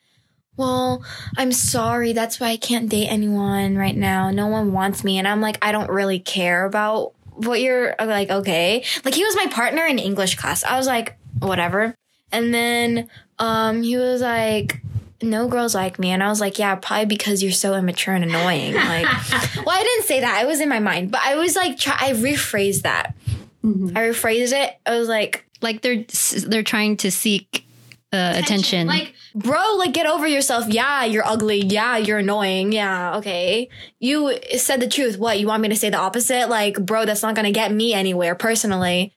well, 0.56 1.04
I'm 1.38 1.52
sorry. 1.52 2.14
That's 2.14 2.40
why 2.40 2.48
I 2.48 2.58
can't 2.58 2.90
date 2.90 3.08
anyone 3.08 3.76
right 3.76 3.96
now. 3.96 4.32
No 4.32 4.48
one 4.48 4.72
wants 4.72 5.04
me. 5.04 5.18
And 5.18 5.28
I'm 5.28 5.42
like, 5.42 5.58
I 5.62 5.74
don't 5.74 5.90
really 5.90 6.20
care 6.20 6.64
about 6.64 7.12
what 7.34 7.60
you're 7.60 7.96
like, 8.00 8.30
okay. 8.30 8.84
Like 9.04 9.14
he 9.14 9.26
was 9.26 9.36
my 9.36 9.48
partner 9.48 9.86
in 9.86 10.00
English 10.00 10.36
class. 10.36 10.64
I 10.64 10.78
was 10.78 10.88
like, 10.88 11.18
whatever. 11.40 11.94
And 12.32 12.54
then 12.54 13.10
um 13.40 13.84
he 13.84 13.98
was 13.98 14.22
like, 14.22 14.82
no 15.22 15.48
girls 15.48 15.76
like 15.76 16.00
me. 16.00 16.12
And 16.12 16.24
I 16.24 16.30
was 16.30 16.40
like, 16.40 16.60
yeah, 16.60 16.76
probably 16.76 17.06
because 17.06 17.44
you're 17.44 17.52
so 17.52 17.74
immature 17.76 18.14
and 18.14 18.24
annoying. 18.24 18.74
Like, 18.74 19.06
well, 19.66 19.76
I 19.78 19.84
didn't 19.84 20.06
say 20.06 20.22
that. 20.22 20.36
I 20.38 20.46
was 20.46 20.60
in 20.62 20.70
my 20.70 20.80
mind, 20.80 21.12
but 21.12 21.22
I 21.24 21.36
was 21.36 21.56
like, 21.56 21.78
try, 21.78 21.98
I 22.00 22.12
rephrased 22.14 22.84
that. 22.84 23.16
I 23.64 23.68
rephrased 23.68 24.54
it. 24.54 24.80
I 24.86 24.98
was 24.98 25.10
like, 25.10 25.46
Like 25.62 25.82
they're 25.82 26.06
they're 26.48 26.64
trying 26.64 26.96
to 26.98 27.12
seek 27.12 27.66
uh, 28.14 28.34
attention. 28.38 28.88
Like, 28.88 29.14
bro, 29.36 29.76
like 29.78 29.94
get 29.94 30.08
over 30.08 30.28
yourself. 30.28 30.68
Yeah, 30.70 31.04
you're 31.04 31.26
ugly. 31.26 31.60
Yeah, 31.60 31.98
you're 31.98 32.20
annoying. 32.20 32.72
Yeah, 32.72 33.18
okay. 33.18 33.70
You 34.00 34.40
said 34.58 34.80
the 34.80 34.88
truth. 34.88 35.18
What, 35.20 35.40
you 35.40 35.48
want 35.48 35.62
me 35.62 35.70
to 35.70 35.76
say 35.76 35.90
the 35.90 35.98
opposite? 35.98 36.50
Like, 36.50 36.84
bro, 36.84 37.06
that's 37.06 37.22
not 37.22 37.36
gonna 37.36 37.52
get 37.52 37.72
me 37.72 37.94
anywhere 37.94 38.34
personally. 38.34 39.14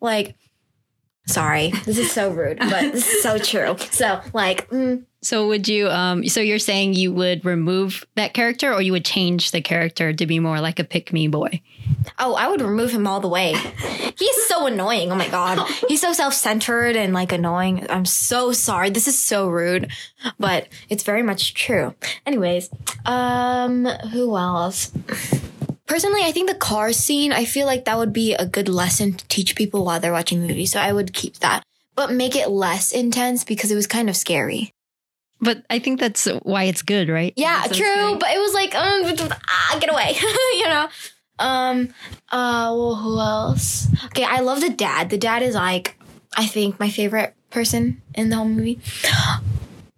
Like, 0.00 0.36
sorry. 1.26 1.72
This 1.84 1.98
is 1.98 2.10
so 2.10 2.30
rude, 2.30 2.58
but 2.58 2.92
this 2.92 3.08
is 3.08 3.22
so 3.22 3.38
true. 3.38 3.76
So, 3.90 4.20
like, 4.32 4.68
mm, 4.70 5.04
so 5.22 5.46
would 5.48 5.68
you? 5.68 5.88
Um, 5.88 6.26
so 6.28 6.40
you're 6.40 6.58
saying 6.58 6.94
you 6.94 7.12
would 7.12 7.44
remove 7.44 8.04
that 8.16 8.34
character, 8.34 8.72
or 8.72 8.80
you 8.82 8.92
would 8.92 9.04
change 9.04 9.50
the 9.50 9.60
character 9.60 10.12
to 10.12 10.26
be 10.26 10.38
more 10.40 10.60
like 10.60 10.78
a 10.78 10.84
pick 10.84 11.12
me 11.12 11.28
boy? 11.28 11.60
oh, 12.18 12.34
I 12.34 12.48
would 12.48 12.60
remove 12.60 12.90
him 12.90 13.06
all 13.06 13.20
the 13.20 13.28
way. 13.28 13.54
He's 14.18 14.46
so 14.46 14.66
annoying. 14.66 15.12
Oh 15.12 15.14
my 15.14 15.28
god. 15.28 15.68
He's 15.88 16.00
so 16.00 16.12
self-centered 16.12 16.96
and 16.96 17.12
like 17.12 17.32
annoying. 17.32 17.86
I'm 17.90 18.04
so 18.04 18.52
sorry. 18.52 18.90
This 18.90 19.06
is 19.06 19.18
so 19.18 19.48
rude, 19.48 19.90
but 20.38 20.68
it's 20.88 21.02
very 21.04 21.22
much 21.22 21.54
true. 21.54 21.94
Anyways, 22.24 22.70
um 23.04 23.84
who 24.12 24.36
else? 24.36 24.90
Personally, 25.86 26.22
I 26.22 26.32
think 26.32 26.48
the 26.48 26.56
car 26.56 26.92
scene, 26.92 27.32
I 27.32 27.44
feel 27.44 27.66
like 27.66 27.84
that 27.84 27.96
would 27.96 28.12
be 28.12 28.34
a 28.34 28.46
good 28.46 28.68
lesson 28.68 29.12
to 29.14 29.28
teach 29.28 29.54
people 29.54 29.84
while 29.84 30.00
they're 30.00 30.12
watching 30.12 30.40
movies. 30.40 30.72
So 30.72 30.80
I 30.80 30.92
would 30.92 31.12
keep 31.12 31.36
that. 31.38 31.62
But 31.94 32.12
make 32.12 32.36
it 32.36 32.50
less 32.50 32.92
intense 32.92 33.44
because 33.44 33.70
it 33.70 33.76
was 33.76 33.86
kind 33.86 34.10
of 34.10 34.16
scary. 34.16 34.72
But 35.40 35.64
I 35.70 35.78
think 35.78 36.00
that's 36.00 36.26
why 36.42 36.64
it's 36.64 36.82
good, 36.82 37.08
right? 37.08 37.32
Yeah, 37.36 37.64
true. 37.70 38.16
But 38.18 38.30
it 38.30 38.38
was 38.38 38.54
like, 38.54 38.74
um, 38.74 39.30
ah, 39.48 39.78
get 39.80 39.90
away, 39.90 40.16
you 40.58 40.68
know. 40.68 40.88
Um, 41.38 41.88
uh, 42.32 42.72
well, 42.74 42.94
who 42.96 43.20
else? 43.20 43.88
Okay, 44.06 44.24
I 44.24 44.40
love 44.40 44.60
the 44.60 44.70
dad. 44.70 45.10
The 45.10 45.18
dad 45.18 45.42
is 45.42 45.54
like, 45.54 45.96
I 46.36 46.46
think 46.46 46.80
my 46.80 46.90
favorite 46.90 47.34
person 47.50 48.02
in 48.14 48.30
the 48.30 48.36
whole 48.36 48.48
movie. 48.48 48.80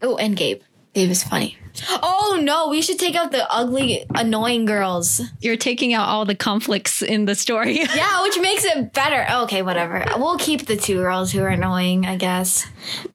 Oh, 0.03 0.17
and 0.17 0.37
Gabe. 0.37 0.61
Gabe 0.95 1.11
is 1.11 1.25
funny. 1.25 1.57
Oh 1.89 2.39
no, 2.43 2.69
we 2.69 2.83
should 2.83 2.99
take 2.99 3.15
out 3.15 3.33
the 3.33 3.51
ugly, 3.53 4.05
annoying 4.15 4.65
girls. 4.65 5.21
You're 5.41 5.57
taking 5.57 5.95
out 5.95 6.09
all 6.09 6.25
the 6.25 6.35
conflicts 6.35 7.03
in 7.03 7.25
the 7.25 7.35
story. 7.35 7.87
Yeah, 7.99 8.23
which 8.23 8.39
makes 8.39 8.65
it 8.65 8.93
better. 8.93 9.27
Okay, 9.43 9.63
whatever. 9.63 10.05
We'll 10.17 10.39
keep 10.39 10.67
the 10.67 10.77
two 10.77 10.97
girls 10.99 11.33
who 11.33 11.43
are 11.43 11.49
annoying, 11.49 12.07
I 12.07 12.17
guess. 12.17 12.65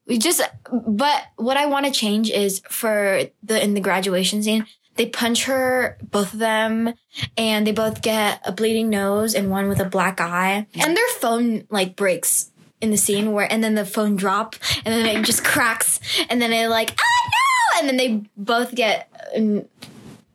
We 0.07 0.17
just, 0.17 0.41
but 0.71 1.23
what 1.37 1.55
I 1.55 1.67
want 1.67 1.85
to 1.85 1.91
change 1.91 2.29
is 2.29 2.61
for 2.69 3.23
the 3.43 3.63
in 3.63 3.75
the 3.75 3.79
graduation 3.81 4.43
scene, 4.43 4.65
they 4.95 5.07
punch 5.07 5.45
her, 5.45 5.97
both 6.11 6.33
of 6.33 6.39
them, 6.39 6.93
and 7.37 7.65
they 7.65 7.71
both 7.71 8.01
get 8.01 8.41
a 8.45 8.51
bleeding 8.51 8.89
nose 8.89 9.33
and 9.35 9.49
one 9.49 9.69
with 9.69 9.79
a 9.79 9.85
black 9.85 10.19
eye, 10.21 10.67
and 10.75 10.97
their 10.97 11.07
phone 11.19 11.65
like 11.69 11.95
breaks 11.95 12.51
in 12.81 12.91
the 12.91 12.97
scene 12.97 13.31
where, 13.31 13.49
and 13.51 13.63
then 13.63 13.75
the 13.75 13.85
phone 13.85 14.15
drop, 14.15 14.55
and 14.85 14.93
then 14.93 15.05
it 15.05 15.23
just 15.25 15.43
cracks, 15.51 15.99
and 16.29 16.41
then 16.41 16.51
it 16.53 16.67
like 16.67 16.91
ah 16.91 17.29
no, 17.29 17.42
and 17.79 17.87
then 17.89 17.97
they 17.97 18.23
both 18.37 18.73
get 18.75 19.09
um, 19.35 19.65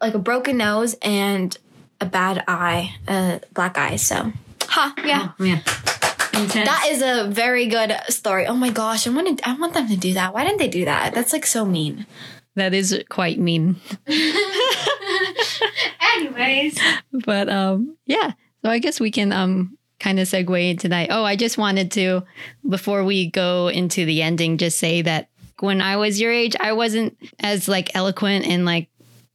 like 0.00 0.14
a 0.14 0.18
broken 0.18 0.56
nose 0.58 0.96
and 1.02 1.56
a 2.00 2.06
bad 2.06 2.44
eye, 2.46 2.94
a 3.06 3.40
black 3.52 3.76
eye. 3.78 3.96
So, 3.96 4.32
ha, 4.62 4.94
yeah. 5.04 5.28
Oh, 5.30 5.42
man. 5.42 5.62
Intense. 6.34 6.68
That 6.68 6.86
is 6.88 7.02
a 7.02 7.28
very 7.28 7.66
good 7.66 7.96
story. 8.08 8.46
Oh 8.46 8.54
my 8.54 8.70
gosh, 8.70 9.06
I 9.06 9.10
want 9.10 9.38
to, 9.38 9.48
I 9.48 9.54
want 9.54 9.74
them 9.74 9.88
to 9.88 9.96
do 9.96 10.14
that. 10.14 10.32
Why 10.32 10.44
didn't 10.44 10.58
they 10.58 10.68
do 10.68 10.84
that? 10.84 11.12
That's 11.14 11.32
like 11.32 11.44
so 11.46 11.64
mean. 11.64 12.06
that 12.54 12.74
is 12.74 13.02
quite 13.08 13.38
mean. 13.40 13.76
Anyways, 16.16 16.78
But 17.24 17.48
um 17.48 17.96
yeah. 18.06 18.32
So 18.64 18.70
I 18.70 18.78
guess 18.78 19.00
we 19.00 19.10
can 19.10 19.32
um 19.32 19.76
kind 20.00 20.20
of 20.20 20.28
segue 20.28 20.70
into 20.70 20.88
that. 20.88 21.08
Oh, 21.10 21.24
I 21.24 21.34
just 21.36 21.58
wanted 21.58 21.90
to 21.92 22.22
before 22.68 23.04
we 23.04 23.30
go 23.30 23.68
into 23.68 24.04
the 24.04 24.22
ending 24.22 24.58
just 24.58 24.78
say 24.78 25.02
that 25.02 25.28
when 25.60 25.80
I 25.80 25.96
was 25.96 26.20
your 26.20 26.32
age, 26.32 26.56
I 26.58 26.72
wasn't 26.72 27.16
as 27.40 27.68
like 27.68 27.94
eloquent 27.94 28.46
and 28.46 28.64
like 28.64 28.88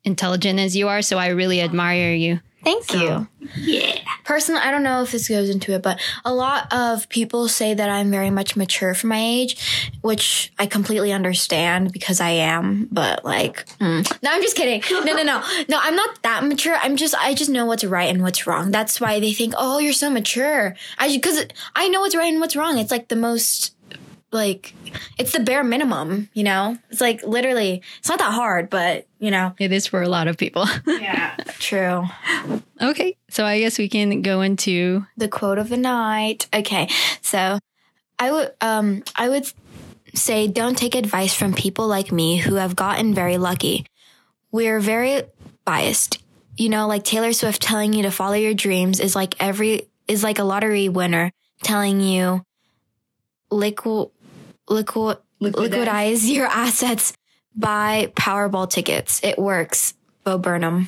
intelligent 0.03 0.59
as 0.59 0.75
you 0.75 0.87
are, 0.87 1.01
so 1.01 1.17
I 1.17 1.27
really 1.27 1.61
admire 1.61 2.13
you. 2.13 2.39
thank 2.63 2.93
you. 2.93 3.27
yeah. 3.57 3.97
Personally, 4.23 4.61
I 4.61 4.71
don't 4.71 4.83
know 4.83 5.03
if 5.03 5.11
this 5.11 5.27
goes 5.27 5.49
into 5.49 5.73
it, 5.73 5.81
but 5.81 5.99
a 6.23 6.33
lot 6.33 6.71
of 6.71 7.09
people 7.09 7.49
say 7.49 7.73
that 7.73 7.89
I'm 7.89 8.09
very 8.09 8.29
much 8.29 8.55
mature 8.55 8.93
for 8.93 9.07
my 9.07 9.19
age, 9.19 9.91
which 10.01 10.53
I 10.57 10.65
completely 10.65 11.11
understand 11.11 11.91
because 11.91 12.21
I 12.21 12.29
am. 12.29 12.87
But 12.89 13.25
like, 13.25 13.65
mm. 13.79 14.09
no, 14.23 14.31
I'm 14.31 14.41
just 14.41 14.55
kidding. 14.55 14.81
No, 14.89 15.13
no, 15.13 15.23
no, 15.23 15.43
no. 15.67 15.79
I'm 15.81 15.95
not 15.95 16.21
that 16.23 16.45
mature. 16.45 16.75
I'm 16.75 16.95
just, 16.95 17.15
I 17.15 17.33
just 17.33 17.49
know 17.49 17.65
what's 17.65 17.83
right 17.83 18.09
and 18.09 18.23
what's 18.23 18.47
wrong. 18.47 18.71
That's 18.71 19.01
why 19.01 19.19
they 19.19 19.33
think, 19.33 19.53
oh, 19.57 19.79
you're 19.79 19.91
so 19.91 20.09
mature. 20.09 20.75
I 20.97 21.13
because 21.13 21.45
I 21.75 21.89
know 21.89 21.99
what's 21.99 22.15
right 22.15 22.31
and 22.31 22.39
what's 22.39 22.55
wrong. 22.55 22.77
It's 22.77 22.91
like 22.91 23.09
the 23.09 23.17
most, 23.17 23.75
like, 24.33 24.73
it's 25.17 25.31
the 25.33 25.39
bare 25.39 25.63
minimum. 25.63 26.29
You 26.33 26.43
know, 26.43 26.77
it's 26.89 27.01
like 27.01 27.23
literally, 27.23 27.81
it's 27.99 28.09
not 28.09 28.19
that 28.19 28.33
hard, 28.33 28.69
but 28.69 29.07
you 29.19 29.31
know, 29.31 29.53
It 29.59 29.71
is 29.71 29.87
for 29.87 30.01
a 30.01 30.09
lot 30.09 30.27
of 30.27 30.37
people. 30.37 30.65
yeah, 30.87 31.35
true. 31.59 32.05
okay. 32.81 33.15
So 33.29 33.45
I 33.45 33.59
guess 33.59 33.77
we 33.77 33.87
can 33.87 34.21
go 34.21 34.41
into 34.41 35.05
the 35.15 35.27
quote 35.27 35.57
of 35.59 35.69
the 35.69 35.77
night. 35.77 36.47
Okay, 36.53 36.89
so 37.21 37.59
I 38.19 38.31
would 38.31 38.51
um 38.61 39.03
I 39.15 39.29
would 39.29 39.45
say 40.13 40.47
don't 40.47 40.77
take 40.77 40.95
advice 40.95 41.33
from 41.33 41.53
people 41.53 41.87
like 41.87 42.11
me 42.11 42.37
who 42.37 42.55
have 42.55 42.75
gotten 42.75 43.13
very 43.13 43.37
lucky. 43.37 43.85
We're 44.51 44.79
very 44.79 45.23
biased. 45.65 46.21
You 46.57 46.69
know, 46.69 46.87
like 46.87 47.03
Taylor 47.03 47.33
Swift 47.33 47.61
telling 47.61 47.93
you 47.93 48.03
to 48.03 48.11
follow 48.11 48.35
your 48.35 48.53
dreams 48.53 48.99
is 48.99 49.15
like 49.15 49.35
every 49.41 49.89
is 50.07 50.23
like 50.23 50.37
a 50.37 50.43
lottery 50.43 50.89
winner 50.89 51.31
telling 51.63 52.01
you 52.01 52.43
liquid 53.49 54.09
liquid 54.69 55.17
Liquidize. 55.41 55.69
liquidize 55.85 56.33
your 56.33 56.45
assets 56.51 57.13
buy 57.55 58.11
Powerball 58.15 58.69
tickets. 58.69 59.19
It 59.23 59.37
works. 59.37 59.93
Bo 60.23 60.37
Burnham. 60.37 60.87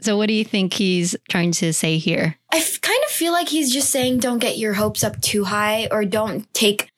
so 0.00 0.16
what 0.16 0.28
do 0.28 0.34
you 0.34 0.44
think 0.44 0.72
he's 0.74 1.16
trying 1.28 1.50
to 1.52 1.72
say 1.72 1.98
here? 1.98 2.36
I 2.52 2.58
f- 2.58 2.80
kind 2.80 3.00
of 3.06 3.10
feel 3.10 3.32
like 3.32 3.48
he's 3.48 3.72
just 3.72 3.90
saying 3.90 4.20
don't 4.20 4.38
get 4.38 4.56
your 4.56 4.74
hopes 4.74 5.02
up 5.02 5.20
too 5.20 5.44
high 5.44 5.88
or 5.90 6.04
don't 6.04 6.52
take 6.54 6.90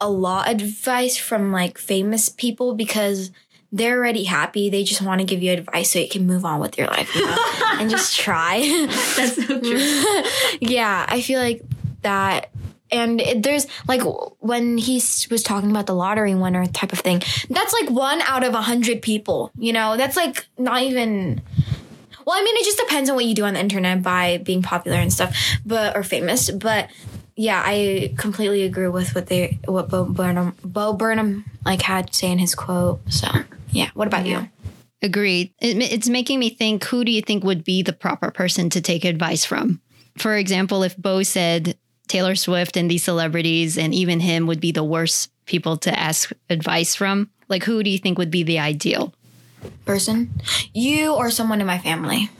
a 0.00 0.08
lot 0.10 0.48
of 0.48 0.60
advice 0.62 1.16
from 1.18 1.52
like 1.52 1.76
famous 1.78 2.28
people 2.30 2.74
because 2.74 3.30
they're 3.70 3.98
already 3.98 4.24
happy. 4.24 4.70
They 4.70 4.82
just 4.84 5.02
want 5.02 5.20
to 5.20 5.26
give 5.26 5.42
you 5.42 5.52
advice 5.52 5.90
so 5.92 5.98
you 5.98 6.08
can 6.08 6.26
move 6.26 6.44
on 6.44 6.60
with 6.60 6.78
your 6.78 6.86
life 6.86 7.14
you 7.14 7.24
know? 7.26 7.36
and 7.78 7.90
just 7.90 8.16
try. 8.18 8.60
That's 9.16 9.36
so 9.36 9.60
true. 9.60 10.22
yeah, 10.60 11.04
I 11.08 11.20
feel 11.20 11.38
like 11.40 11.62
that. 12.02 12.50
And 12.90 13.20
it, 13.20 13.42
there's 13.42 13.66
like 13.88 14.02
when 14.40 14.78
he 14.78 14.96
was 15.30 15.42
talking 15.42 15.70
about 15.70 15.86
the 15.86 15.94
lottery 15.94 16.34
winner 16.34 16.66
type 16.66 16.92
of 16.92 17.00
thing, 17.00 17.22
that's 17.50 17.72
like 17.72 17.90
one 17.90 18.20
out 18.22 18.44
of 18.44 18.54
a 18.54 18.62
hundred 18.62 19.02
people, 19.02 19.50
you 19.58 19.72
know, 19.72 19.96
that's 19.96 20.16
like 20.16 20.46
not 20.58 20.82
even. 20.82 21.42
Well, 22.24 22.36
I 22.36 22.42
mean, 22.42 22.56
it 22.56 22.64
just 22.64 22.78
depends 22.78 23.08
on 23.08 23.14
what 23.14 23.24
you 23.24 23.36
do 23.36 23.44
on 23.44 23.54
the 23.54 23.60
internet 23.60 24.02
by 24.02 24.38
being 24.38 24.60
popular 24.60 24.98
and 24.98 25.12
stuff, 25.12 25.36
but 25.64 25.96
or 25.96 26.02
famous. 26.02 26.50
But 26.50 26.90
yeah, 27.36 27.62
I 27.64 28.14
completely 28.16 28.62
agree 28.62 28.88
with 28.88 29.14
what 29.14 29.26
they 29.26 29.58
what 29.66 29.88
Bo 29.90 30.04
Burnham 30.04 30.54
Bo 30.64 30.92
Burnham 30.92 31.44
like 31.64 31.82
had 31.82 32.08
to 32.08 32.14
say 32.14 32.30
in 32.30 32.38
his 32.38 32.54
quote. 32.54 33.00
So 33.12 33.28
yeah, 33.70 33.90
what 33.94 34.08
about 34.08 34.26
you? 34.26 34.48
Agreed. 35.02 35.52
It, 35.60 35.76
it's 35.82 36.08
making 36.08 36.40
me 36.40 36.50
think 36.50 36.84
who 36.84 37.04
do 37.04 37.12
you 37.12 37.20
think 37.20 37.44
would 37.44 37.62
be 37.62 37.82
the 37.82 37.92
proper 37.92 38.30
person 38.30 38.70
to 38.70 38.80
take 38.80 39.04
advice 39.04 39.44
from? 39.44 39.80
For 40.16 40.36
example, 40.36 40.82
if 40.82 40.96
Bo 40.96 41.22
said 41.22 41.76
Taylor 42.08 42.34
Swift 42.34 42.76
and 42.76 42.90
these 42.90 43.02
celebrities 43.02 43.76
and 43.78 43.94
even 43.94 44.20
him 44.20 44.46
would 44.46 44.60
be 44.60 44.72
the 44.72 44.84
worst 44.84 45.30
people 45.46 45.76
to 45.78 45.98
ask 45.98 46.30
advice 46.50 46.94
from, 46.94 47.30
like 47.48 47.64
who 47.64 47.82
do 47.82 47.90
you 47.90 47.98
think 47.98 48.18
would 48.18 48.30
be 48.30 48.42
the 48.42 48.58
ideal? 48.58 49.12
Person, 49.84 50.30
you 50.74 51.14
or 51.14 51.30
someone 51.30 51.60
in 51.60 51.66
my 51.66 51.78
family? 51.78 52.30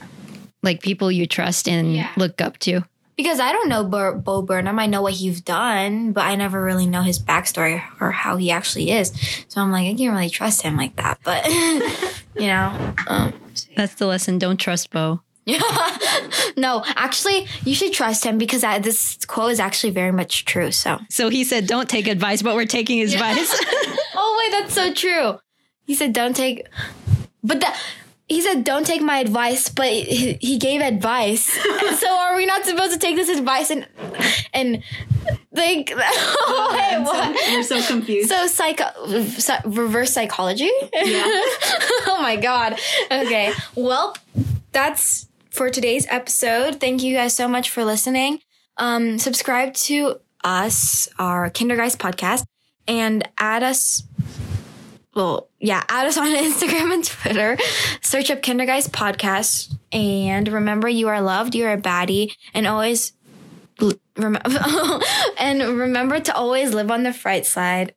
Like 0.63 0.81
people 0.81 1.11
you 1.11 1.25
trust 1.27 1.67
and 1.67 1.95
Yeah. 1.95 2.09
look 2.17 2.41
up 2.41 2.57
to? 2.59 2.81
Because 3.15 3.39
I 3.39 3.51
don't 3.51 3.67
know 3.67 3.83
Bo, 3.83 4.15
Bo 4.15 4.41
Burnham. 4.43 4.77
I 4.77 4.85
know 4.85 5.01
what 5.01 5.13
he's 5.13 5.41
done, 5.41 6.11
but 6.11 6.21
I 6.25 6.35
never 6.35 6.61
really 6.63 6.85
know 6.85 7.01
his 7.01 7.17
backstory 7.17 7.81
or 7.99 8.11
how 8.11 8.37
he 8.37 8.51
actually 8.51 8.91
is. 8.91 9.11
So 9.47 9.59
I'm 9.59 9.71
like, 9.71 9.87
I 9.87 9.95
can't 9.95 10.13
really 10.13 10.29
trust 10.29 10.61
him 10.61 10.77
like 10.77 10.95
that. 10.97 11.17
But, 11.23 11.47
you 12.35 12.45
know, 12.47 12.93
um, 13.07 13.33
That's 13.75 13.95
the 13.95 14.05
lesson. 14.05 14.37
Don't 14.37 14.57
trust 14.57 14.91
Bo. 14.91 15.21
no, 16.57 16.83
actually, 16.85 17.47
you 17.63 17.73
should 17.73 17.93
trust 17.93 18.23
him 18.25 18.37
because 18.37 18.63
I, 18.63 18.79
this 18.79 19.17
quote 19.25 19.51
is 19.51 19.59
actually 19.59 19.91
very 19.91 20.11
much 20.11 20.45
true. 20.45 20.71
So, 20.71 20.99
So 21.09 21.29
he 21.29 21.43
said, 21.43 21.67
don't 21.67 21.89
take 21.89 22.07
advice, 22.07 22.41
but 22.41 22.55
we're 22.55 22.65
taking 22.65 22.97
his 22.97 23.13
advice. 23.13 23.57
oh 24.15 24.37
wait, 24.39 24.51
that's 24.61 24.73
so 24.73 24.93
true. 24.93 25.39
He 25.85 25.95
said, 25.95 26.11
"Don't 26.11 26.35
take," 26.35 26.67
but 27.45 27.61
that 27.61 27.81
he 28.27 28.41
said, 28.41 28.65
"Don't 28.65 28.85
take 28.85 29.01
my 29.01 29.19
advice," 29.19 29.69
but 29.69 29.87
he, 29.87 30.33
he 30.41 30.57
gave 30.57 30.81
advice. 30.81 31.45
so 31.99 32.09
are 32.13 32.35
we 32.35 32.45
not 32.45 32.65
supposed 32.65 32.91
to 32.91 32.99
take 32.99 33.15
this 33.15 33.29
advice 33.29 33.69
and 33.71 33.87
and 34.53 34.83
like? 35.53 35.93
Oh, 35.95 36.69
wait, 36.73 36.93
I'm 36.97 37.05
so- 37.05 37.11
what? 37.13 37.51
You're 37.51 37.63
so 37.63 37.81
confused. 37.83 38.27
So 38.29 38.47
psycho, 38.47 38.85
psy- 39.23 39.61
reverse 39.65 40.11
psychology. 40.11 40.69
oh 40.93 42.17
my 42.21 42.35
god. 42.35 42.77
Okay. 43.09 43.53
Well, 43.75 44.13
that's 44.73 45.26
for 45.57 45.71
today's 45.71 46.05
episode. 46.11 46.79
Thank 46.79 47.01
you 47.01 47.15
guys 47.15 47.33
so 47.33 47.47
much 47.47 47.71
for 47.71 47.83
listening. 47.83 48.41
Um, 48.77 49.17
subscribe 49.17 49.73
to 49.73 50.19
us, 50.43 51.09
our 51.17 51.49
Kindergeist 51.49 51.97
podcast, 51.97 52.45
and 52.87 53.27
add 53.39 53.63
us. 53.63 54.03
Well, 55.15 55.49
yeah, 55.59 55.83
add 55.89 56.05
us 56.05 56.15
on 56.19 56.27
Instagram 56.27 56.93
and 56.93 57.03
Twitter. 57.03 57.57
Search 58.03 58.29
up 58.29 58.43
Kindergeist 58.43 58.91
podcast, 58.91 59.75
and 59.91 60.47
remember, 60.47 60.87
you 60.87 61.07
are 61.07 61.21
loved. 61.21 61.55
You 61.55 61.65
are 61.65 61.73
a 61.73 61.81
baddie, 61.81 62.35
and 62.53 62.67
always. 62.67 63.13
Rem- 64.15 64.37
and 65.39 65.61
remember 65.61 66.19
to 66.19 66.35
always 66.35 66.73
live 66.73 66.91
on 66.91 67.01
the 67.01 67.17
bright 67.23 67.47
side. 67.47 67.93